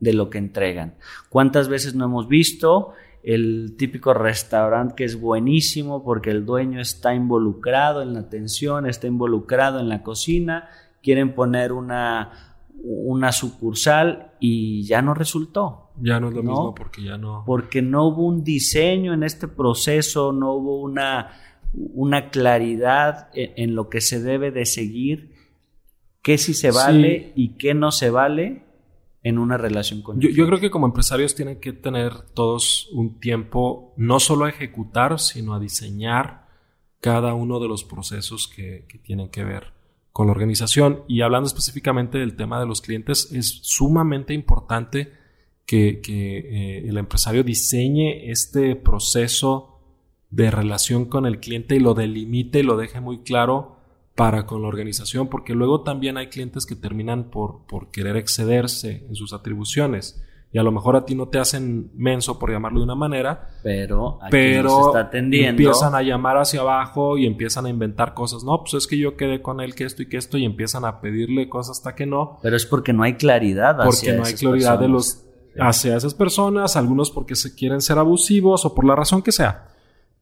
de 0.00 0.12
lo 0.12 0.30
que 0.30 0.38
entregan. 0.38 0.94
¿Cuántas 1.28 1.68
veces 1.68 1.94
no 1.94 2.04
hemos 2.04 2.28
visto 2.28 2.92
el 3.22 3.74
típico 3.76 4.14
restaurante 4.14 4.94
que 4.96 5.04
es 5.04 5.20
buenísimo 5.20 6.04
porque 6.04 6.30
el 6.30 6.46
dueño 6.46 6.80
está 6.80 7.14
involucrado 7.14 8.02
en 8.02 8.14
la 8.14 8.20
atención, 8.20 8.86
está 8.86 9.06
involucrado 9.06 9.80
en 9.80 9.88
la 9.88 10.02
cocina, 10.02 10.68
quieren 11.02 11.34
poner 11.34 11.72
una 11.72 12.48
una 12.82 13.32
sucursal 13.32 14.32
y 14.40 14.84
ya 14.84 15.02
no 15.02 15.14
resultó. 15.14 15.90
Ya 16.00 16.20
no 16.20 16.28
es 16.28 16.34
lo 16.34 16.42
mismo 16.42 16.74
porque 16.74 17.02
ya 17.02 17.18
no. 17.18 17.42
Porque 17.44 17.82
no 17.82 18.06
hubo 18.06 18.26
un 18.26 18.44
diseño 18.44 19.14
en 19.14 19.24
este 19.24 19.48
proceso, 19.48 20.32
no 20.32 20.52
hubo 20.52 20.80
una, 20.80 21.32
una 21.72 22.30
claridad 22.30 23.30
en, 23.34 23.74
lo 23.74 23.88
que 23.88 24.00
se 24.00 24.22
debe 24.22 24.50
de 24.50 24.64
seguir, 24.64 25.32
qué 26.22 26.38
sí 26.38 26.54
se 26.54 26.70
vale 26.70 27.32
y 27.34 27.56
qué 27.56 27.74
no 27.74 27.90
se 27.90 28.10
vale 28.10 28.64
en 29.28 29.38
una 29.38 29.56
relación 29.56 30.02
con 30.02 30.20
yo, 30.20 30.28
yo, 30.30 30.46
creo 30.46 30.60
que 30.60 30.70
como 30.70 30.86
empresarios 30.86 31.34
tienen 31.34 31.60
que 31.60 31.72
tener 31.72 32.12
todos 32.34 32.88
un 32.92 33.20
tiempo 33.20 33.94
no 33.96 34.20
solo 34.20 34.44
a 34.44 34.50
ejecutar, 34.50 35.18
sino 35.20 35.54
a 35.54 35.60
diseñar 35.60 36.48
cada 37.00 37.34
uno 37.34 37.60
de 37.60 37.68
los 37.68 37.84
procesos 37.84 38.48
que, 38.48 38.84
que 38.88 38.98
tienen 38.98 39.28
que 39.28 39.44
ver 39.44 39.72
con 40.12 40.26
la 40.26 40.32
organización. 40.32 41.04
Y 41.06 41.20
hablando 41.20 41.46
específicamente 41.46 42.18
del 42.18 42.34
tema 42.34 42.58
de 42.58 42.66
los 42.66 42.80
clientes, 42.80 43.30
es 43.32 43.60
sumamente 43.62 44.34
importante 44.34 45.12
que, 45.68 46.00
eh, 46.08 46.88
el 46.88 46.96
empresario 46.96 47.44
diseñe 47.44 48.30
este 48.30 48.74
proceso 48.74 49.80
de 50.30 50.50
relación 50.50 51.04
con 51.04 51.26
el 51.26 51.40
cliente 51.40 51.76
y 51.76 51.80
lo 51.80 51.92
delimite 51.92 52.60
y 52.60 52.62
lo 52.62 52.78
deje 52.78 53.00
muy 53.00 53.18
claro 53.18 53.77
para 54.18 54.46
con 54.46 54.62
la 54.62 54.68
organización, 54.68 55.28
porque 55.28 55.54
luego 55.54 55.82
también 55.82 56.16
hay 56.16 56.26
clientes 56.26 56.66
que 56.66 56.74
terminan 56.74 57.30
por, 57.30 57.64
por 57.68 57.92
querer 57.92 58.16
excederse 58.16 59.06
en 59.08 59.14
sus 59.14 59.32
atribuciones 59.32 60.20
y 60.50 60.58
a 60.58 60.64
lo 60.64 60.72
mejor 60.72 60.96
a 60.96 61.04
ti 61.04 61.14
no 61.14 61.28
te 61.28 61.38
hacen 61.38 61.92
menso 61.94 62.36
por 62.36 62.50
llamarlo 62.50 62.80
de 62.80 62.84
una 62.84 62.96
manera, 62.96 63.50
pero, 63.62 64.18
pero 64.28 64.88
está 64.88 65.00
atendiendo. 65.02 65.50
empiezan 65.50 65.94
a 65.94 66.02
llamar 66.02 66.36
hacia 66.36 66.62
abajo 66.62 67.16
y 67.16 67.26
empiezan 67.26 67.66
a 67.66 67.68
inventar 67.68 68.12
cosas. 68.12 68.42
No, 68.42 68.58
pues 68.58 68.74
es 68.74 68.88
que 68.88 68.98
yo 68.98 69.16
quedé 69.16 69.40
con 69.40 69.60
él 69.60 69.76
que 69.76 69.84
esto 69.84 70.02
y 70.02 70.08
que 70.08 70.16
esto 70.16 70.36
y 70.36 70.44
empiezan 70.44 70.84
a 70.84 71.00
pedirle 71.00 71.48
cosas 71.48 71.78
hasta 71.78 71.94
que 71.94 72.06
no. 72.06 72.40
Pero 72.42 72.56
es 72.56 72.66
porque 72.66 72.92
no 72.92 73.04
hay 73.04 73.14
claridad 73.14 73.80
hacia 73.80 73.84
Porque 73.84 74.12
no 74.14 74.24
hay 74.24 74.34
claridad 74.34 74.80
de 74.80 74.88
los 74.88 75.24
hacia 75.60 75.96
esas 75.96 76.14
personas, 76.14 76.76
algunos 76.76 77.12
porque 77.12 77.36
se 77.36 77.54
quieren 77.54 77.80
ser 77.80 77.98
abusivos 77.98 78.64
o 78.64 78.74
por 78.74 78.84
la 78.84 78.96
razón 78.96 79.22
que 79.22 79.32
sea. 79.32 79.67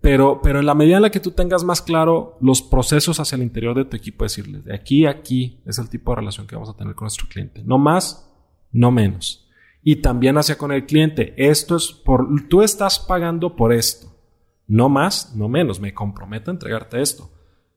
Pero, 0.06 0.40
pero 0.40 0.60
en 0.60 0.66
la 0.66 0.74
medida 0.74 0.96
en 0.96 1.02
la 1.02 1.10
que 1.10 1.20
tú 1.20 1.32
tengas 1.32 1.64
más 1.64 1.82
claro 1.82 2.36
los 2.40 2.62
procesos 2.62 3.18
hacia 3.18 3.36
el 3.36 3.42
interior 3.42 3.76
de 3.76 3.84
tu 3.84 3.96
equipo, 3.96 4.24
decirles, 4.24 4.64
de 4.64 4.74
aquí 4.74 5.04
a 5.04 5.10
aquí 5.10 5.60
es 5.66 5.78
el 5.78 5.88
tipo 5.88 6.12
de 6.12 6.16
relación 6.16 6.46
que 6.46 6.54
vamos 6.54 6.70
a 6.70 6.76
tener 6.76 6.94
con 6.94 7.06
nuestro 7.06 7.26
cliente. 7.28 7.62
No 7.64 7.78
más, 7.78 8.30
no 8.70 8.90
menos 8.90 9.46
y 9.88 9.94
también 10.02 10.36
hacia 10.36 10.58
con 10.58 10.72
el 10.72 10.84
cliente. 10.84 11.32
Esto 11.36 11.76
es 11.76 11.92
por, 11.92 12.48
tú 12.48 12.62
estás 12.62 12.98
pagando 12.98 13.54
por 13.54 13.72
esto. 13.72 14.08
No 14.66 14.88
más, 14.88 15.36
no 15.36 15.48
menos. 15.48 15.78
Me 15.78 15.94
comprometo 15.94 16.50
a 16.50 16.54
entregarte 16.54 17.00
esto. 17.00 17.30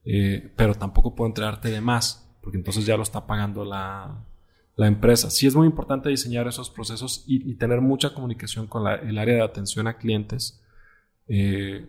Eh, 0.04 0.52
pero 0.56 0.74
tampoco 0.74 1.14
puedo 1.14 1.28
entregarte 1.28 1.70
de 1.70 1.80
más, 1.80 2.36
porque 2.42 2.58
entonces 2.58 2.84
ya 2.84 2.96
lo 2.96 3.04
está 3.04 3.28
pagando 3.28 3.64
la, 3.64 4.26
empresa. 4.76 5.30
Sí 5.30 5.46
es 5.46 5.54
muy 5.54 5.68
importante 5.68 6.08
diseñar 6.08 6.48
esos 6.48 6.68
procesos 6.68 7.22
y, 7.28 7.54
tener 7.54 7.80
mucha 7.80 8.12
comunicación 8.12 8.66
con 8.66 8.88
el 8.88 9.16
área 9.16 9.36
de 9.36 9.42
atención 9.42 9.86
a 9.86 9.96
clientes 9.96 10.60
eh, 11.28 11.86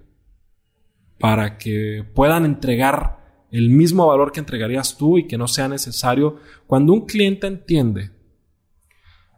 para 1.22 1.58
que 1.58 2.04
puedan 2.14 2.46
entregar 2.46 3.46
el 3.52 3.70
mismo 3.70 4.08
valor 4.08 4.32
que 4.32 4.40
entregarías 4.40 4.98
tú 4.98 5.18
y 5.18 5.28
que 5.28 5.38
no 5.38 5.48
sea 5.48 5.68
necesario. 5.68 6.38
Cuando 6.68 6.94
un 6.94 7.06
cliente 7.06 7.48
entiende 7.48 8.12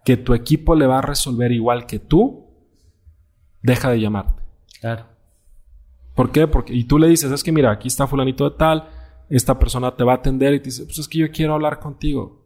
que 0.06 0.18
tu 0.18 0.34
equipo 0.34 0.76
le 0.76 0.88
va 0.88 1.00
a 1.00 1.02
resolver 1.02 1.52
igual 1.52 1.86
que 1.86 2.00
tú, 2.00 2.48
deja 3.62 3.90
de 3.90 4.00
llamarte. 4.00 4.42
Claro. 4.80 5.08
¿Por 6.16 6.32
qué? 6.32 6.48
Porque, 6.48 6.74
y 6.74 6.84
tú 6.84 7.00
le 7.00 7.08
dices, 7.08 7.32
es 7.32 7.44
que 7.44 7.52
mira, 7.52 7.72
aquí 7.72 7.88
está 7.88 8.06
fulanito 8.06 8.50
de 8.50 8.56
tal, 8.58 8.90
esta 9.30 9.58
persona 9.58 9.96
te 9.96 10.04
va 10.04 10.14
a 10.14 10.18
atender 10.18 10.54
y 10.54 10.60
te 10.60 10.66
dice, 10.66 10.86
pues 10.86 11.00
es 11.00 11.08
que 11.08 11.20
yo 11.20 11.32
quiero 11.32 11.54
hablar 11.54 11.80
contigo. 11.80 12.46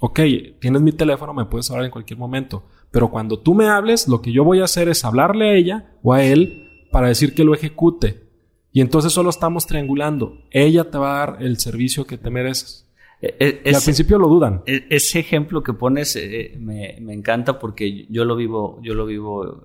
Ok, 0.00 0.20
tienes 0.60 0.82
mi 0.82 0.92
teléfono, 0.92 1.32
me 1.32 1.46
puedes 1.46 1.70
hablar 1.70 1.86
en 1.86 1.90
cualquier 1.90 2.18
momento. 2.18 2.64
Pero 2.90 3.10
cuando 3.10 3.38
tú 3.38 3.54
me 3.54 3.68
hables, 3.68 4.08
lo 4.08 4.20
que 4.20 4.32
yo 4.32 4.44
voy 4.44 4.60
a 4.60 4.64
hacer 4.64 4.88
es 4.88 5.04
hablarle 5.04 5.50
a 5.50 5.54
ella 5.54 5.96
o 6.02 6.12
a 6.12 6.22
él 6.22 6.88
para 6.90 7.08
decir 7.08 7.34
que 7.34 7.44
lo 7.44 7.54
ejecute. 7.54 8.25
Y 8.76 8.82
entonces 8.82 9.10
solo 9.10 9.30
estamos 9.30 9.66
triangulando. 9.66 10.42
Ella 10.50 10.90
te 10.90 10.98
va 10.98 11.16
a 11.16 11.26
dar 11.26 11.42
el 11.42 11.58
servicio 11.58 12.06
que 12.06 12.18
te 12.18 12.28
mereces. 12.28 12.86
E, 13.22 13.62
e, 13.64 13.74
al 13.74 13.80
principio 13.80 14.18
lo 14.18 14.28
dudan. 14.28 14.64
E, 14.66 14.86
ese 14.90 15.18
ejemplo 15.18 15.62
que 15.62 15.72
pones 15.72 16.14
eh, 16.16 16.54
me, 16.58 16.94
encanta 17.10 17.58
porque 17.58 18.06
yo 18.10 18.26
lo 18.26 18.36
vivo, 18.36 18.78
yo 18.82 18.92
lo 18.92 19.06
vivo 19.06 19.64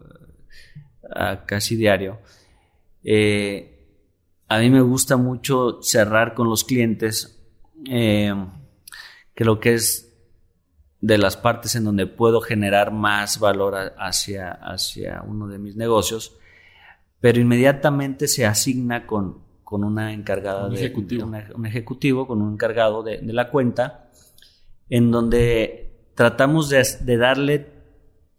eh, 1.14 1.40
casi 1.46 1.76
diario. 1.76 2.20
Eh, 3.04 3.98
a 4.48 4.60
mí 4.60 4.70
me 4.70 4.80
gusta 4.80 5.18
mucho 5.18 5.80
cerrar 5.82 6.34
con 6.34 6.48
los 6.48 6.64
clientes. 6.64 7.38
creo 7.84 9.60
que 9.60 9.74
es 9.74 10.10
de 11.02 11.18
las 11.18 11.36
partes 11.36 11.76
en 11.76 11.84
donde 11.84 12.08
puedo 12.08 12.40
generar 12.40 12.94
más 12.94 13.42
valor 13.42 13.76
hacia, 13.98 14.52
hacia 14.52 15.22
uno 15.28 15.50
de 15.50 15.60
mis 15.60 15.76
negocios, 15.76 16.38
pero 17.22 17.40
inmediatamente 17.40 18.28
se 18.28 18.46
asigna 18.46 19.06
con, 19.06 19.38
con 19.64 19.86
una 19.86 20.12
encargada 20.12 20.66
un 20.66 20.74
de, 20.74 20.80
ejecutivo. 20.82 21.32
un 21.56 21.66
ejecutivo, 21.66 22.28
con 22.28 22.42
un 22.42 22.54
encargado 22.54 23.04
de, 23.04 23.22
la 23.22 23.50
cuenta, 23.50 24.10
en 24.90 25.12
donde 25.12 26.10
tratamos 26.16 26.68
de, 26.70 27.18
darle 27.18 27.68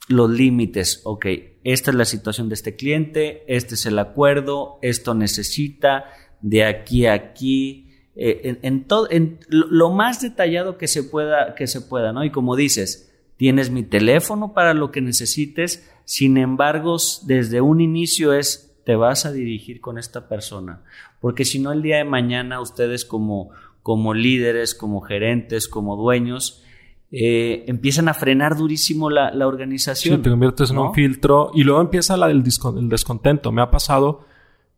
los 0.09 0.29
límites. 0.29 1.01
Ok, 1.05 1.27
esta 1.65 1.91
es 1.93 1.97
la 1.97 2.05
situación 2.05 2.49
de 2.49 2.55
este 2.55 2.77
cliente, 2.77 3.45
este 3.47 3.77
es 3.77 3.87
el 3.87 3.99
acuerdo, 3.99 4.79
esto 4.83 5.15
necesita, 5.15 6.05
de 6.43 6.65
aquí 6.65 7.07
a 7.07 7.15
aquí. 7.15 7.89
Eh, 8.15 8.59
en, 8.61 8.85
todo, 8.85 9.11
en 9.11 9.39
lo 9.49 9.91
más 9.91 10.21
detallado 10.21 10.77
que 10.77 10.87
se 10.87 11.03
pueda, 11.03 11.55
que 11.55 11.67
se 11.67 11.81
pueda, 11.81 12.13
¿no? 12.13 12.25
Y 12.25 12.31
como 12.31 12.57
dices, 12.57 13.11
tienes 13.39 13.71
mi 13.71 13.85
teléfono 13.85 14.53
para 14.53 14.75
lo 14.75 14.91
que 14.91 15.01
necesites, 15.01 15.89
sin 16.05 16.37
embargo, 16.37 16.99
desde 17.25 17.63
un 17.63 17.81
inicio 17.81 18.35
es 18.35 18.72
te 18.85 18.97
vas 18.97 19.27
a 19.27 19.33
dirigir 19.33 19.81
con 19.81 19.99
esta 19.99 20.29
persona. 20.29 20.83
Porque 21.21 21.45
si 21.45 21.59
no, 21.59 21.73
el 21.73 21.83
día 21.83 21.99
de 21.99 22.05
mañana 22.05 22.61
ustedes 22.61 23.05
como, 23.05 23.51
como 23.83 24.15
líderes, 24.15 24.75
como 24.75 25.01
gerentes, 25.01 25.69
como 25.69 25.97
dueños, 25.97 26.63
eh, 27.11 27.65
empiezan 27.67 28.09
a 28.09 28.15
frenar 28.15 28.57
durísimo 28.57 29.11
la, 29.11 29.47
organización. 29.47 30.17
Sí, 30.17 30.23
te 30.23 30.31
conviertes 30.31 30.71
en 30.71 30.79
un 30.79 30.95
filtro 30.95 31.51
y 31.55 31.63
luego 31.63 31.81
empieza 31.81 32.17
la, 32.17 32.31
el, 32.31 32.43
descontento. 32.43 33.53
Me 33.53 33.61
ha 33.61 33.71
pasado 33.71 34.25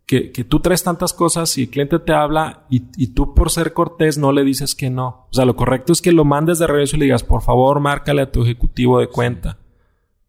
que, 0.05 0.31
tú 0.49 0.61
traes 0.61 0.83
tantas 0.83 1.15
cosas 1.15 1.57
y 1.57 1.63
el 1.63 1.71
cliente 1.71 1.99
te 2.01 2.13
habla 2.13 2.67
y, 2.69 2.83
y, 2.97 3.09
tú 3.09 3.35
por 3.35 3.51
ser 3.51 3.73
cortés 3.73 4.19
no 4.19 4.33
le 4.33 4.45
dices 4.45 4.75
que 4.75 4.91
no. 4.91 5.29
O 5.31 5.33
sea, 5.33 5.45
lo 5.45 5.57
correcto 5.57 5.93
es 5.93 6.03
que 6.03 6.13
lo 6.13 6.25
mandes 6.25 6.59
de 6.59 6.67
regreso 6.67 6.97
y 6.97 6.99
le 6.99 7.05
digas, 7.07 7.23
por 7.23 7.43
favor, 7.43 7.81
márcale 7.81 8.23
a 8.23 8.33
tu 8.33 8.43
ejecutivo 8.43 8.99
de 8.99 9.07
cuenta. 9.07 9.59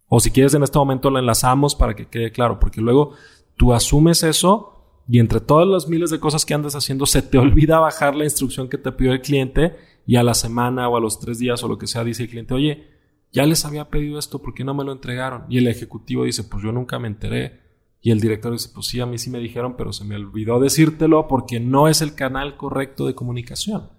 O 0.07 0.19
si 0.19 0.31
quieres 0.31 0.53
en 0.53 0.63
este 0.63 0.77
momento 0.77 1.09
lo 1.09 1.19
enlazamos 1.19 1.75
para 1.75 1.95
que 1.95 2.07
quede 2.07 2.31
claro, 2.31 2.59
porque 2.59 2.81
luego 2.81 3.13
tú 3.55 3.73
asumes 3.73 4.23
eso 4.23 5.03
y 5.07 5.19
entre 5.19 5.39
todas 5.39 5.67
las 5.67 5.87
miles 5.87 6.09
de 6.09 6.19
cosas 6.19 6.45
que 6.45 6.53
andas 6.53 6.75
haciendo 6.75 7.05
se 7.05 7.21
te 7.21 7.37
olvida 7.39 7.79
bajar 7.79 8.15
la 8.15 8.23
instrucción 8.23 8.69
que 8.69 8.77
te 8.77 8.91
pidió 8.91 9.13
el 9.13 9.21
cliente 9.21 9.75
y 10.05 10.17
a 10.17 10.23
la 10.23 10.33
semana 10.33 10.87
o 10.87 10.97
a 10.97 10.99
los 10.99 11.19
tres 11.19 11.39
días 11.39 11.63
o 11.63 11.67
lo 11.67 11.77
que 11.77 11.87
sea 11.87 12.03
dice 12.03 12.23
el 12.23 12.29
cliente, 12.29 12.53
oye, 12.53 12.87
ya 13.31 13.45
les 13.45 13.65
había 13.65 13.89
pedido 13.89 14.17
esto, 14.17 14.41
¿por 14.41 14.53
qué 14.53 14.63
no 14.63 14.73
me 14.73 14.83
lo 14.83 14.91
entregaron? 14.91 15.43
Y 15.49 15.57
el 15.57 15.67
ejecutivo 15.67 16.23
dice, 16.23 16.43
pues 16.43 16.63
yo 16.63 16.71
nunca 16.71 16.99
me 16.99 17.07
enteré. 17.07 17.65
Y 18.01 18.11
el 18.11 18.21
director 18.21 18.53
dice, 18.53 18.69
pues 18.73 18.85
sí, 18.85 19.01
a 19.01 19.05
mí 19.05 19.17
sí 19.17 19.29
me 19.29 19.39
dijeron, 19.39 19.75
pero 19.75 19.91
se 19.91 20.05
me 20.05 20.15
olvidó 20.15 20.59
decírtelo 20.59 21.27
porque 21.27 21.59
no 21.59 21.89
es 21.89 22.01
el 22.01 22.15
canal 22.15 22.55
correcto 22.55 23.07
de 23.07 23.15
comunicación. 23.15 23.89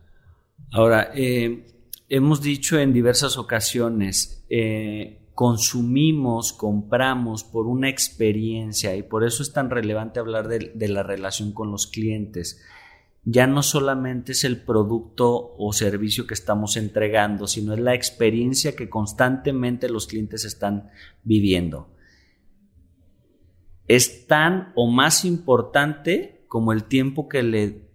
Ahora, 0.73 1.11
eh, 1.15 1.67
hemos 2.09 2.41
dicho 2.41 2.79
en 2.79 2.93
diversas 2.93 3.37
ocasiones, 3.37 4.47
eh, 4.49 5.26
consumimos, 5.37 6.53
compramos 6.53 7.45
por 7.45 7.69
una 7.69 7.89
experiencia 7.89 8.97
y 8.97 9.05
por 9.05 9.25
eso 9.25 9.45
es 9.45 9.53
tan 9.53 9.71
relevante 9.71 10.19
hablar 10.19 10.49
de 10.49 10.89
la 10.89 11.05
relación 11.05 11.53
con 11.53 11.71
los 11.71 11.87
clientes 11.87 12.61
ya 13.29 13.49
no 13.49 13.65
solamente 13.65 14.33
es 14.33 14.45
el 14.45 14.63
producto 14.63 15.57
o 15.59 15.73
servicio 15.73 16.29
que 16.29 16.35
estamos 16.35 16.77
entregando, 16.77 17.49
sino 17.49 17.75
es 17.75 17.81
la 17.81 17.93
experiencia 17.93 18.77
que 18.77 18.89
constantemente 18.89 19.89
los 19.89 20.07
clientes 20.07 20.45
están 20.45 20.91
viviendo. 21.25 21.89
Es 23.89 24.29
tan 24.29 24.73
o 24.77 24.89
más 24.89 25.25
importante 25.25 26.45
como 26.47 26.73
el 26.73 26.85
tiempo 26.85 27.29
que 27.29 27.43
le 27.43 27.91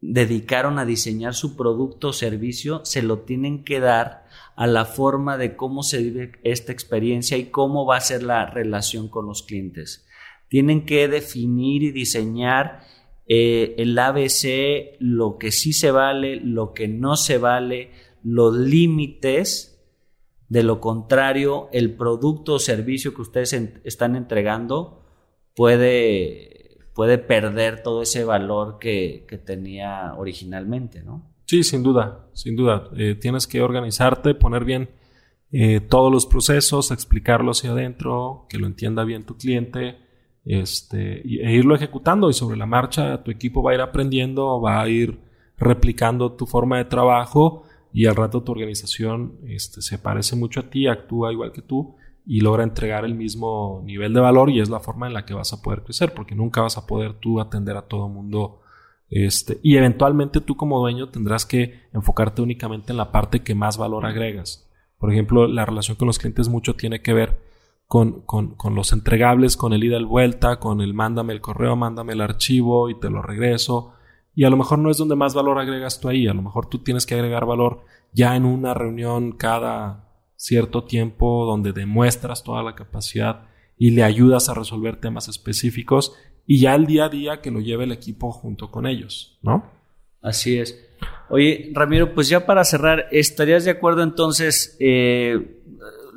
dedicaron 0.00 0.78
a 0.78 0.84
diseñar 0.84 1.34
su 1.34 1.56
producto 1.56 2.08
o 2.08 2.12
servicio, 2.12 2.84
se 2.84 3.02
lo 3.02 3.20
tienen 3.20 3.64
que 3.64 3.80
dar 3.80 4.25
a 4.56 4.66
la 4.66 4.86
forma 4.86 5.36
de 5.36 5.54
cómo 5.54 5.82
se 5.82 5.98
vive 5.98 6.32
esta 6.42 6.72
experiencia 6.72 7.36
y 7.36 7.50
cómo 7.50 7.84
va 7.84 7.98
a 7.98 8.00
ser 8.00 8.22
la 8.22 8.46
relación 8.46 9.08
con 9.08 9.26
los 9.26 9.42
clientes. 9.42 10.06
Tienen 10.48 10.86
que 10.86 11.06
definir 11.08 11.82
y 11.82 11.92
diseñar 11.92 12.80
eh, 13.28 13.74
el 13.78 13.98
ABC, 13.98 14.96
lo 14.98 15.36
que 15.36 15.52
sí 15.52 15.72
se 15.72 15.90
vale, 15.90 16.36
lo 16.36 16.72
que 16.72 16.88
no 16.88 17.16
se 17.16 17.38
vale, 17.38 17.90
los 18.22 18.56
límites. 18.56 19.72
De 20.48 20.62
lo 20.62 20.80
contrario, 20.80 21.68
el 21.72 21.94
producto 21.94 22.54
o 22.54 22.58
servicio 22.58 23.14
que 23.14 23.22
ustedes 23.22 23.52
están 23.84 24.16
entregando 24.16 25.02
puede, 25.54 26.78
puede 26.94 27.18
perder 27.18 27.82
todo 27.82 28.02
ese 28.02 28.24
valor 28.24 28.78
que, 28.78 29.26
tenía 29.44 30.14
originalmente, 30.16 31.02
¿no? 31.02 31.35
Sí, 31.46 31.62
sin 31.62 31.82
duda, 31.82 32.28
sin 32.34 32.56
duda. 32.56 32.90
Eh, 32.96 33.14
tienes 33.14 33.46
que 33.46 33.62
organizarte, 33.62 34.34
poner 34.34 34.64
bien 34.64 34.90
eh, 35.52 35.80
todos 35.80 36.12
los 36.12 36.26
procesos, 36.26 36.90
explicarlo 36.90 37.52
hacia 37.52 37.70
adentro, 37.70 38.46
que 38.48 38.58
lo 38.58 38.66
entienda 38.66 39.04
bien 39.04 39.24
tu 39.24 39.36
cliente 39.36 40.06
este, 40.46 41.22
e 41.22 41.54
irlo 41.54 41.74
ejecutando 41.74 42.30
y 42.30 42.32
sobre 42.32 42.56
la 42.56 42.66
marcha 42.66 43.22
tu 43.24 43.32
equipo 43.32 43.62
va 43.62 43.72
a 43.72 43.74
ir 43.74 43.80
aprendiendo, 43.80 44.60
va 44.60 44.80
a 44.80 44.88
ir 44.88 45.18
replicando 45.58 46.32
tu 46.32 46.46
forma 46.46 46.78
de 46.78 46.84
trabajo 46.84 47.64
y 47.92 48.06
al 48.06 48.14
rato 48.14 48.42
tu 48.42 48.52
organización 48.52 49.38
este, 49.48 49.82
se 49.82 49.98
parece 49.98 50.36
mucho 50.36 50.60
a 50.60 50.70
ti, 50.70 50.86
actúa 50.86 51.32
igual 51.32 51.50
que 51.50 51.62
tú 51.62 51.96
y 52.24 52.40
logra 52.40 52.62
entregar 52.62 53.04
el 53.04 53.14
mismo 53.14 53.82
nivel 53.84 54.14
de 54.14 54.20
valor 54.20 54.50
y 54.50 54.60
es 54.60 54.68
la 54.68 54.78
forma 54.78 55.08
en 55.08 55.14
la 55.14 55.24
que 55.24 55.34
vas 55.34 55.52
a 55.52 55.62
poder 55.62 55.82
crecer 55.82 56.14
porque 56.14 56.36
nunca 56.36 56.60
vas 56.60 56.78
a 56.78 56.86
poder 56.86 57.14
tú 57.14 57.40
atender 57.40 57.76
a 57.76 57.82
todo 57.82 58.08
mundo 58.08 58.60
este, 59.08 59.58
y 59.62 59.76
eventualmente 59.76 60.40
tú 60.40 60.56
como 60.56 60.80
dueño 60.80 61.08
tendrás 61.10 61.46
que 61.46 61.82
enfocarte 61.92 62.42
únicamente 62.42 62.92
en 62.92 62.96
la 62.96 63.12
parte 63.12 63.42
que 63.42 63.54
más 63.54 63.78
valor 63.78 64.04
agregas. 64.04 64.68
Por 64.98 65.12
ejemplo, 65.12 65.46
la 65.46 65.64
relación 65.64 65.96
con 65.96 66.06
los 66.06 66.18
clientes 66.18 66.48
mucho 66.48 66.74
tiene 66.74 67.02
que 67.02 67.12
ver 67.12 67.40
con, 67.86 68.22
con, 68.22 68.54
con, 68.56 68.74
los 68.74 68.92
entregables, 68.92 69.56
con 69.56 69.72
el 69.72 69.84
ida 69.84 69.98
y 69.98 70.04
vuelta, 70.04 70.58
con 70.58 70.80
el 70.80 70.94
mándame 70.94 71.32
el 71.32 71.40
correo, 71.40 71.76
mándame 71.76 72.14
el 72.14 72.20
archivo 72.20 72.90
y 72.90 72.98
te 72.98 73.10
lo 73.10 73.22
regreso. 73.22 73.92
Y 74.34 74.44
a 74.44 74.50
lo 74.50 74.56
mejor 74.56 74.78
no 74.78 74.90
es 74.90 74.98
donde 74.98 75.14
más 75.14 75.34
valor 75.34 75.58
agregas 75.58 76.00
tú 76.00 76.08
ahí, 76.08 76.26
a 76.26 76.34
lo 76.34 76.42
mejor 76.42 76.68
tú 76.68 76.78
tienes 76.80 77.06
que 77.06 77.14
agregar 77.14 77.46
valor 77.46 77.84
ya 78.12 78.34
en 78.34 78.44
una 78.44 78.74
reunión 78.74 79.32
cada 79.32 80.06
cierto 80.36 80.84
tiempo 80.84 81.46
donde 81.46 81.72
demuestras 81.72 82.42
toda 82.42 82.62
la 82.62 82.74
capacidad 82.74 83.48
y 83.78 83.90
le 83.90 84.02
ayudas 84.02 84.48
a 84.48 84.54
resolver 84.54 85.00
temas 85.00 85.28
específicos 85.28 86.14
y 86.46 86.60
ya 86.60 86.74
el 86.74 86.86
día 86.86 87.06
a 87.06 87.08
día 87.08 87.40
que 87.40 87.50
lo 87.50 87.60
lleve 87.60 87.84
el 87.84 87.92
equipo 87.92 88.30
junto 88.30 88.70
con 88.70 88.86
ellos, 88.86 89.38
¿no? 89.42 89.64
Así 90.22 90.58
es. 90.58 90.82
Oye, 91.28 91.70
Ramiro, 91.72 92.14
pues 92.14 92.28
ya 92.28 92.46
para 92.46 92.64
cerrar, 92.64 93.06
¿estarías 93.10 93.64
de 93.64 93.72
acuerdo 93.72 94.02
entonces 94.02 94.76
eh, 94.80 95.60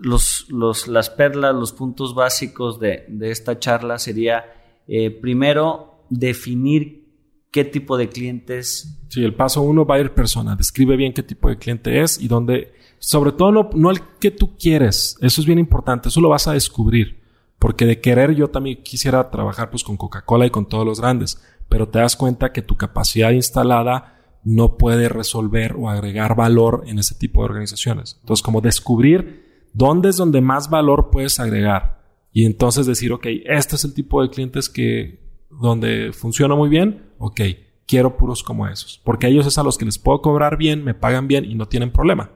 los, 0.01 0.45
los, 0.49 0.87
las 0.87 1.09
perlas, 1.09 1.55
los 1.55 1.73
puntos 1.73 2.13
básicos 2.15 2.79
de, 2.79 3.05
esta 3.21 3.59
charla 3.59 3.97
sería, 3.97 4.45
eh, 4.87 5.11
primero, 5.11 6.05
definir 6.09 7.07
qué 7.51 7.65
tipo 7.65 7.97
de 7.97 8.09
clientes. 8.09 8.99
Sí, 9.09 9.23
el 9.23 9.33
paso 9.33 9.61
uno 9.61 9.85
va 9.85 9.95
a 9.95 9.99
ir 9.99 10.11
persona. 10.11 10.55
Describe 10.55 10.95
bien 10.95 11.13
qué 11.13 11.23
tipo 11.23 11.49
de 11.49 11.57
cliente 11.57 12.01
es 12.01 12.19
y 12.21 12.27
dónde, 12.27 12.73
sobre 12.99 13.31
todo 13.31 13.51
no, 13.51 13.69
no 13.73 13.91
el 13.91 13.99
que 14.19 14.31
tú 14.31 14.55
quieres. 14.57 15.17
Eso 15.21 15.41
es 15.41 15.47
bien 15.47 15.59
importante. 15.59 16.09
Eso 16.09 16.21
lo 16.21 16.29
vas 16.29 16.47
a 16.47 16.53
descubrir. 16.53 17.18
Porque 17.59 17.85
de 17.85 17.99
querer 17.99 18.33
yo 18.35 18.47
también 18.47 18.81
quisiera 18.81 19.29
trabajar 19.29 19.69
pues 19.69 19.83
con 19.83 19.97
Coca-Cola 19.97 20.45
y 20.45 20.49
con 20.49 20.67
todos 20.67 20.85
los 20.85 21.01
grandes. 21.01 21.43
Pero 21.67 21.89
te 21.89 21.99
das 21.99 22.15
cuenta 22.15 22.51
que 22.53 22.61
tu 22.61 22.77
capacidad 22.77 23.31
instalada 23.31 24.15
no 24.43 24.77
puede 24.77 25.09
resolver 25.09 25.75
o 25.77 25.89
agregar 25.89 26.35
valor 26.35 26.83
en 26.87 26.97
ese 26.99 27.15
tipo 27.15 27.41
de 27.41 27.49
organizaciones. 27.49 28.17
Entonces, 28.21 28.41
como 28.41 28.61
descubrir 28.61 29.49
¿Dónde 29.73 30.09
es 30.09 30.17
donde 30.17 30.41
más 30.41 30.69
valor 30.69 31.09
puedes 31.11 31.39
agregar? 31.39 31.99
Y 32.31 32.45
entonces 32.45 32.85
decir, 32.85 33.11
ok, 33.11 33.25
este 33.45 33.75
es 33.75 33.85
el 33.85 33.93
tipo 33.93 34.21
de 34.21 34.29
clientes 34.29 34.69
que 34.69 35.19
donde 35.49 36.11
funciona 36.13 36.55
muy 36.55 36.69
bien, 36.69 37.11
ok, 37.17 37.41
quiero 37.87 38.17
puros 38.17 38.43
como 38.43 38.67
esos, 38.67 39.01
porque 39.03 39.27
ellos 39.27 39.47
es 39.47 39.57
a 39.57 39.63
los 39.63 39.77
que 39.77 39.85
les 39.85 39.97
puedo 39.97 40.21
cobrar 40.21 40.57
bien, 40.57 40.83
me 40.83 40.93
pagan 40.93 41.27
bien 41.27 41.45
y 41.45 41.55
no 41.55 41.67
tienen 41.67 41.91
problema. 41.91 42.31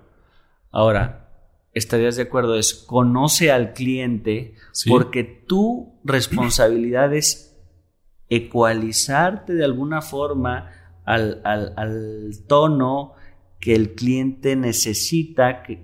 Ahora, 0.72 1.23
estarías 1.74 2.16
de 2.16 2.24
acuerdo, 2.24 2.56
es 2.58 2.74
conoce 2.74 3.52
al 3.52 3.74
cliente 3.74 4.56
porque 4.88 5.24
tu 5.24 6.00
responsabilidad 6.04 7.14
es 7.14 7.56
ecualizarte 8.30 9.54
de 9.54 9.66
alguna 9.66 10.02
forma 10.02 10.70
al, 11.06 11.42
al 11.44 12.30
tono 12.48 13.14
que 13.60 13.76
el 13.76 13.94
cliente 13.94 14.56
necesita 14.56 15.64
que, 15.64 15.84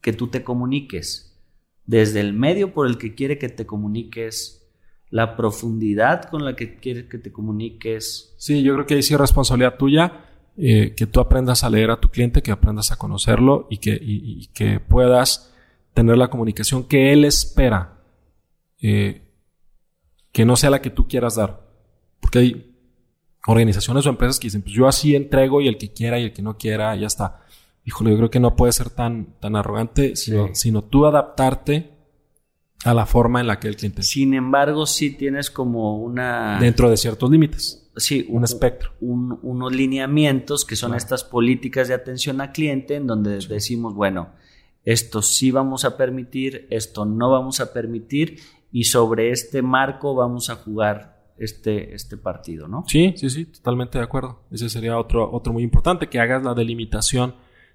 que 0.00 0.12
tú 0.12 0.28
te 0.28 0.42
comuniques, 0.42 1.38
desde 1.84 2.20
el 2.20 2.32
medio 2.32 2.72
por 2.72 2.86
el 2.86 2.98
que 2.98 3.14
quiere 3.14 3.38
que 3.38 3.48
te 3.48 3.66
comuniques, 3.66 4.64
la 5.10 5.36
profundidad 5.36 6.24
con 6.24 6.44
la 6.44 6.56
que 6.56 6.76
quiere 6.76 7.08
que 7.08 7.18
te 7.18 7.30
comuniques. 7.30 8.34
Sí, 8.38 8.62
yo 8.62 8.74
creo 8.74 8.86
que 8.86 8.94
ahí 8.94 9.02
sí 9.02 9.14
es 9.14 9.20
responsabilidad 9.20 9.76
tuya 9.76 10.24
eh, 10.56 10.94
que 10.96 11.06
tú 11.06 11.20
aprendas 11.20 11.64
a 11.64 11.70
leer 11.70 11.90
a 11.90 12.00
tu 12.00 12.08
cliente, 12.08 12.42
que 12.42 12.52
aprendas 12.52 12.92
a 12.92 12.96
conocerlo 12.96 13.66
y 13.70 13.78
que, 13.78 14.48
que 14.52 14.80
puedas 14.80 15.52
tener 15.92 16.18
la 16.18 16.28
comunicación 16.28 16.84
que 16.84 17.12
él 17.12 17.24
espera, 17.24 17.98
eh, 18.80 19.22
que 20.32 20.44
no 20.44 20.56
sea 20.56 20.70
la 20.70 20.82
que 20.82 20.90
tú 20.90 21.08
quieras 21.08 21.36
dar. 21.36 21.68
Porque 22.20 22.38
hay 22.38 22.76
organizaciones 23.46 24.06
o 24.06 24.10
empresas 24.10 24.38
que 24.38 24.46
dicen, 24.46 24.62
pues 24.62 24.74
yo 24.74 24.88
así 24.88 25.14
entrego 25.14 25.60
y 25.60 25.68
el 25.68 25.78
que 25.78 25.92
quiera 25.92 26.18
y 26.18 26.24
el 26.24 26.32
que 26.32 26.42
no 26.42 26.56
quiera, 26.56 26.94
ya 26.96 27.06
está 27.06 27.44
híjole, 27.84 28.10
yo 28.10 28.16
creo 28.16 28.30
que 28.30 28.40
no 28.40 28.56
puede 28.56 28.72
ser 28.72 28.90
tan, 28.90 29.38
tan 29.40 29.56
arrogante, 29.56 30.16
sino, 30.16 30.54
sino 30.54 30.82
tú 30.82 31.06
adaptarte 31.06 31.90
a 32.84 32.94
la 32.94 33.06
forma 33.06 33.40
en 33.40 33.46
la 33.46 33.60
que 33.60 33.68
el 33.68 33.76
cliente. 33.76 34.02
Sin 34.02 34.34
embargo, 34.34 34.86
sí 34.86 35.10
tienes 35.10 35.50
como 35.50 35.98
una... 35.98 36.58
Dentro 36.60 36.90
de 36.90 36.96
ciertos 36.96 37.30
límites. 37.30 37.83
Sí, 37.96 38.26
un, 38.28 38.44
espectro. 38.44 38.92
unos 39.00 39.72
lineamientos 39.72 40.64
que 40.64 40.76
son 40.76 40.94
estas 40.94 41.22
políticas 41.22 41.88
de 41.88 41.94
atención 41.94 42.40
al 42.40 42.52
cliente 42.52 42.96
en 42.96 43.06
donde 43.06 43.38
decimos, 43.48 43.94
bueno, 43.94 44.30
esto 44.84 45.22
sí 45.22 45.50
vamos 45.50 45.84
a 45.84 45.96
permitir, 45.96 46.66
esto 46.70 47.04
no 47.04 47.30
vamos 47.30 47.60
a 47.60 47.72
permitir 47.72 48.40
y 48.72 48.84
sobre 48.84 49.30
este 49.30 49.62
marco 49.62 50.14
vamos 50.14 50.50
a 50.50 50.56
jugar 50.56 51.14
este, 51.38 51.94
este 51.94 52.16
partido, 52.16 52.68
¿no? 52.68 52.84
Sí, 52.86 53.14
sí, 53.16 53.30
sí, 53.30 53.46
totalmente 53.46 53.98
de 53.98 54.04
acuerdo. 54.04 54.40
Ese 54.50 54.68
sería 54.68 54.98
otro, 54.98 55.30
otro 55.32 55.52
muy 55.52 55.62
importante, 55.62 56.08
que 56.08 56.20
hagas 56.20 56.42
la 56.44 56.54
delimitación 56.54 57.34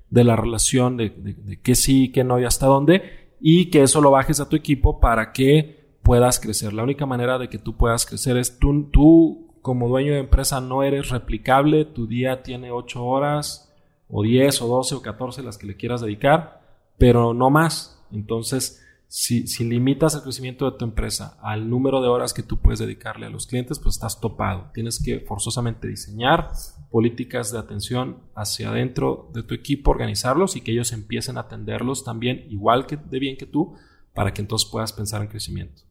de 0.09 0.23
la 0.23 0.35
relación, 0.35 0.97
de, 0.97 1.09
de, 1.09 1.59
qué 1.61 1.75
sí, 1.75 2.11
qué 2.11 2.23
no 2.23 2.39
y 2.39 2.45
hasta 2.45 2.67
dónde, 2.67 3.29
y 3.39 3.69
que 3.69 3.83
eso 3.83 4.01
lo 4.01 4.11
bajes 4.11 4.39
a 4.39 4.49
tu 4.49 4.55
equipo 4.55 4.99
para 4.99 5.31
que 5.31 5.97
puedas 6.03 6.39
crecer. 6.39 6.73
La 6.73 6.83
única 6.83 7.05
manera 7.05 7.37
de 7.37 7.49
que 7.49 7.57
tú 7.57 7.77
puedas 7.77 8.05
crecer 8.05 8.37
es 8.37 8.59
tú, 8.59 8.89
tú 8.91 9.48
como 9.61 9.87
dueño 9.87 10.13
de 10.13 10.19
empresa 10.19 10.61
no 10.61 10.83
eres 10.83 11.09
replicable, 11.09 11.85
tu 11.85 12.07
día 12.07 12.43
tiene 12.43 12.71
8 12.71 13.03
horas 13.03 13.73
o 14.09 14.23
10 14.23 14.61
o 14.61 14.67
12 14.67 14.95
o 14.95 15.01
14 15.01 15.43
las 15.43 15.57
que 15.57 15.67
le 15.67 15.77
quieras 15.77 16.01
dedicar, 16.01 16.61
pero 16.97 17.33
no 17.33 17.49
más. 17.49 18.01
Entonces, 18.11 18.83
si, 19.09 19.43
limitas 19.63 20.13
el 20.13 20.21
crecimiento 20.21 20.69
de 20.69 20.77
tu 20.77 20.85
empresa 20.85 21.37
al 21.41 21.67
número 21.67 21.99
de 21.99 22.07
horas 22.07 22.31
que 22.31 22.43
tú 22.43 22.57
puedes 22.57 22.79
dedicarle 22.79 23.25
a 23.25 23.31
los 23.31 23.47
clientes, 23.47 23.79
pues 23.79 23.95
estás 23.95 24.21
topado. 24.21 24.69
Tienes 24.73 25.01
que 25.03 25.19
forzosamente 25.21 25.87
diseñar 25.87 26.51
políticas 26.91 27.51
de 27.51 27.57
atención 27.57 28.19
hacia 28.35 28.69
adentro 28.69 29.31
de 29.33 29.41
tu 29.41 29.55
equipo, 29.55 29.89
organizarlos 29.89 30.55
y 30.55 30.61
que 30.61 30.71
ellos 30.71 30.93
empiecen 30.93 31.37
a 31.37 31.41
atenderlos 31.41 32.03
también 32.03 32.45
igual 32.49 32.85
que 32.85 32.97
de 32.97 33.19
bien 33.19 33.35
que 33.35 33.47
tú, 33.47 33.75
para 34.13 34.31
que 34.31 34.41
entonces 34.41 34.69
puedas 34.69 34.93
pensar 34.93 35.23
en 35.23 35.27
crecimiento. 35.27 35.81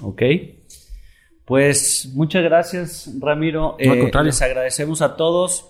Ok. 0.00 0.22
Pues 1.44 2.10
muchas 2.14 2.42
gracias, 2.42 3.10
Ramiro. 3.18 3.76
Eh, 3.78 4.10
les 4.24 4.42
agradecemos 4.42 5.02
a 5.02 5.16
todos, 5.16 5.68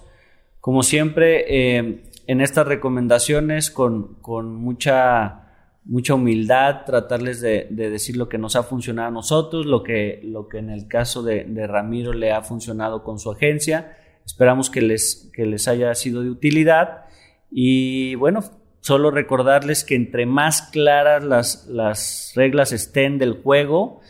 como 0.61 0.83
siempre, 0.83 1.79
eh, 1.79 2.03
en 2.27 2.41
estas 2.41 2.67
recomendaciones 2.67 3.71
con, 3.71 4.15
con 4.21 4.55
mucha 4.55 5.43
mucha 5.85 6.15
humildad, 6.15 6.85
tratarles 6.87 7.41
de, 7.41 7.67
decir 7.71 8.17
lo 8.17 8.29
que 8.29 8.39
nos 8.39 8.57
ha 8.57 8.63
funcionado 8.63 9.09
a 9.09 9.11
nosotros, 9.13 9.67
lo 9.67 9.83
que, 9.83 10.21
lo 10.23 10.49
que 10.49 10.59
en 10.59 10.71
el 10.71 10.87
caso 10.87 11.23
de, 11.23 11.45
Ramiro 11.67 12.13
le 12.13 12.33
ha 12.33 12.43
funcionado 12.43 13.03
con 13.03 13.19
su 13.19 13.31
agencia. 13.31 13.97
Esperamos 14.25 14.71
que 14.71 14.83
les, 14.83 15.31
que 15.35 15.47
les 15.47 15.67
haya 15.67 15.95
sido 15.95 16.23
de 16.23 16.31
utilidad. 16.31 17.07
Y 17.51 18.15
bueno, 18.15 18.45
solo 18.81 19.11
recordarles 19.11 19.85
que 19.85 19.97
entre 19.97 20.27
más 20.27 20.63
claras 20.63 21.25
las, 21.25 21.67
las 21.67 22.33
reglas 22.37 22.73
estén 22.73 23.19
del 23.19 23.43
juego, 23.43 24.01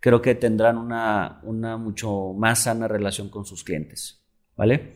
creo 0.00 0.22
que 0.22 0.34
tendrán 0.34 0.78
una, 0.78 1.40
una 1.42 1.76
mucho 1.76 2.32
más 2.36 2.64
sana 2.64 2.88
relación 2.88 3.28
con 3.28 3.44
sus 3.44 3.64
clientes. 3.64 4.22
¿Vale? 4.56 4.94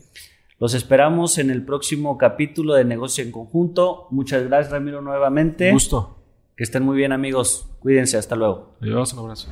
Los 0.59 0.75
esperamos 0.75 1.39
en 1.39 1.51
el 1.51 1.65
próximo 1.65 2.17
capítulo 2.19 2.75
de 2.75 2.85
Negocio 2.85 3.25
en 3.25 3.33
Conjunto. 3.33 4.07
Muchas 4.11 4.45
gracias, 4.45 4.73
Ramiro, 4.73 5.01
nuevamente. 5.01 5.71
Gusto. 5.73 6.19
Que 6.57 6.65
estén 6.65 6.85
muy 6.85 6.97
bien, 6.97 7.13
amigos. 7.13 7.69
Cuídense. 7.81 8.17
Hasta 8.17 8.37
luego. 8.37 8.77
Adiós, 8.81 9.13
un 9.15 9.19
abrazo. 9.21 9.49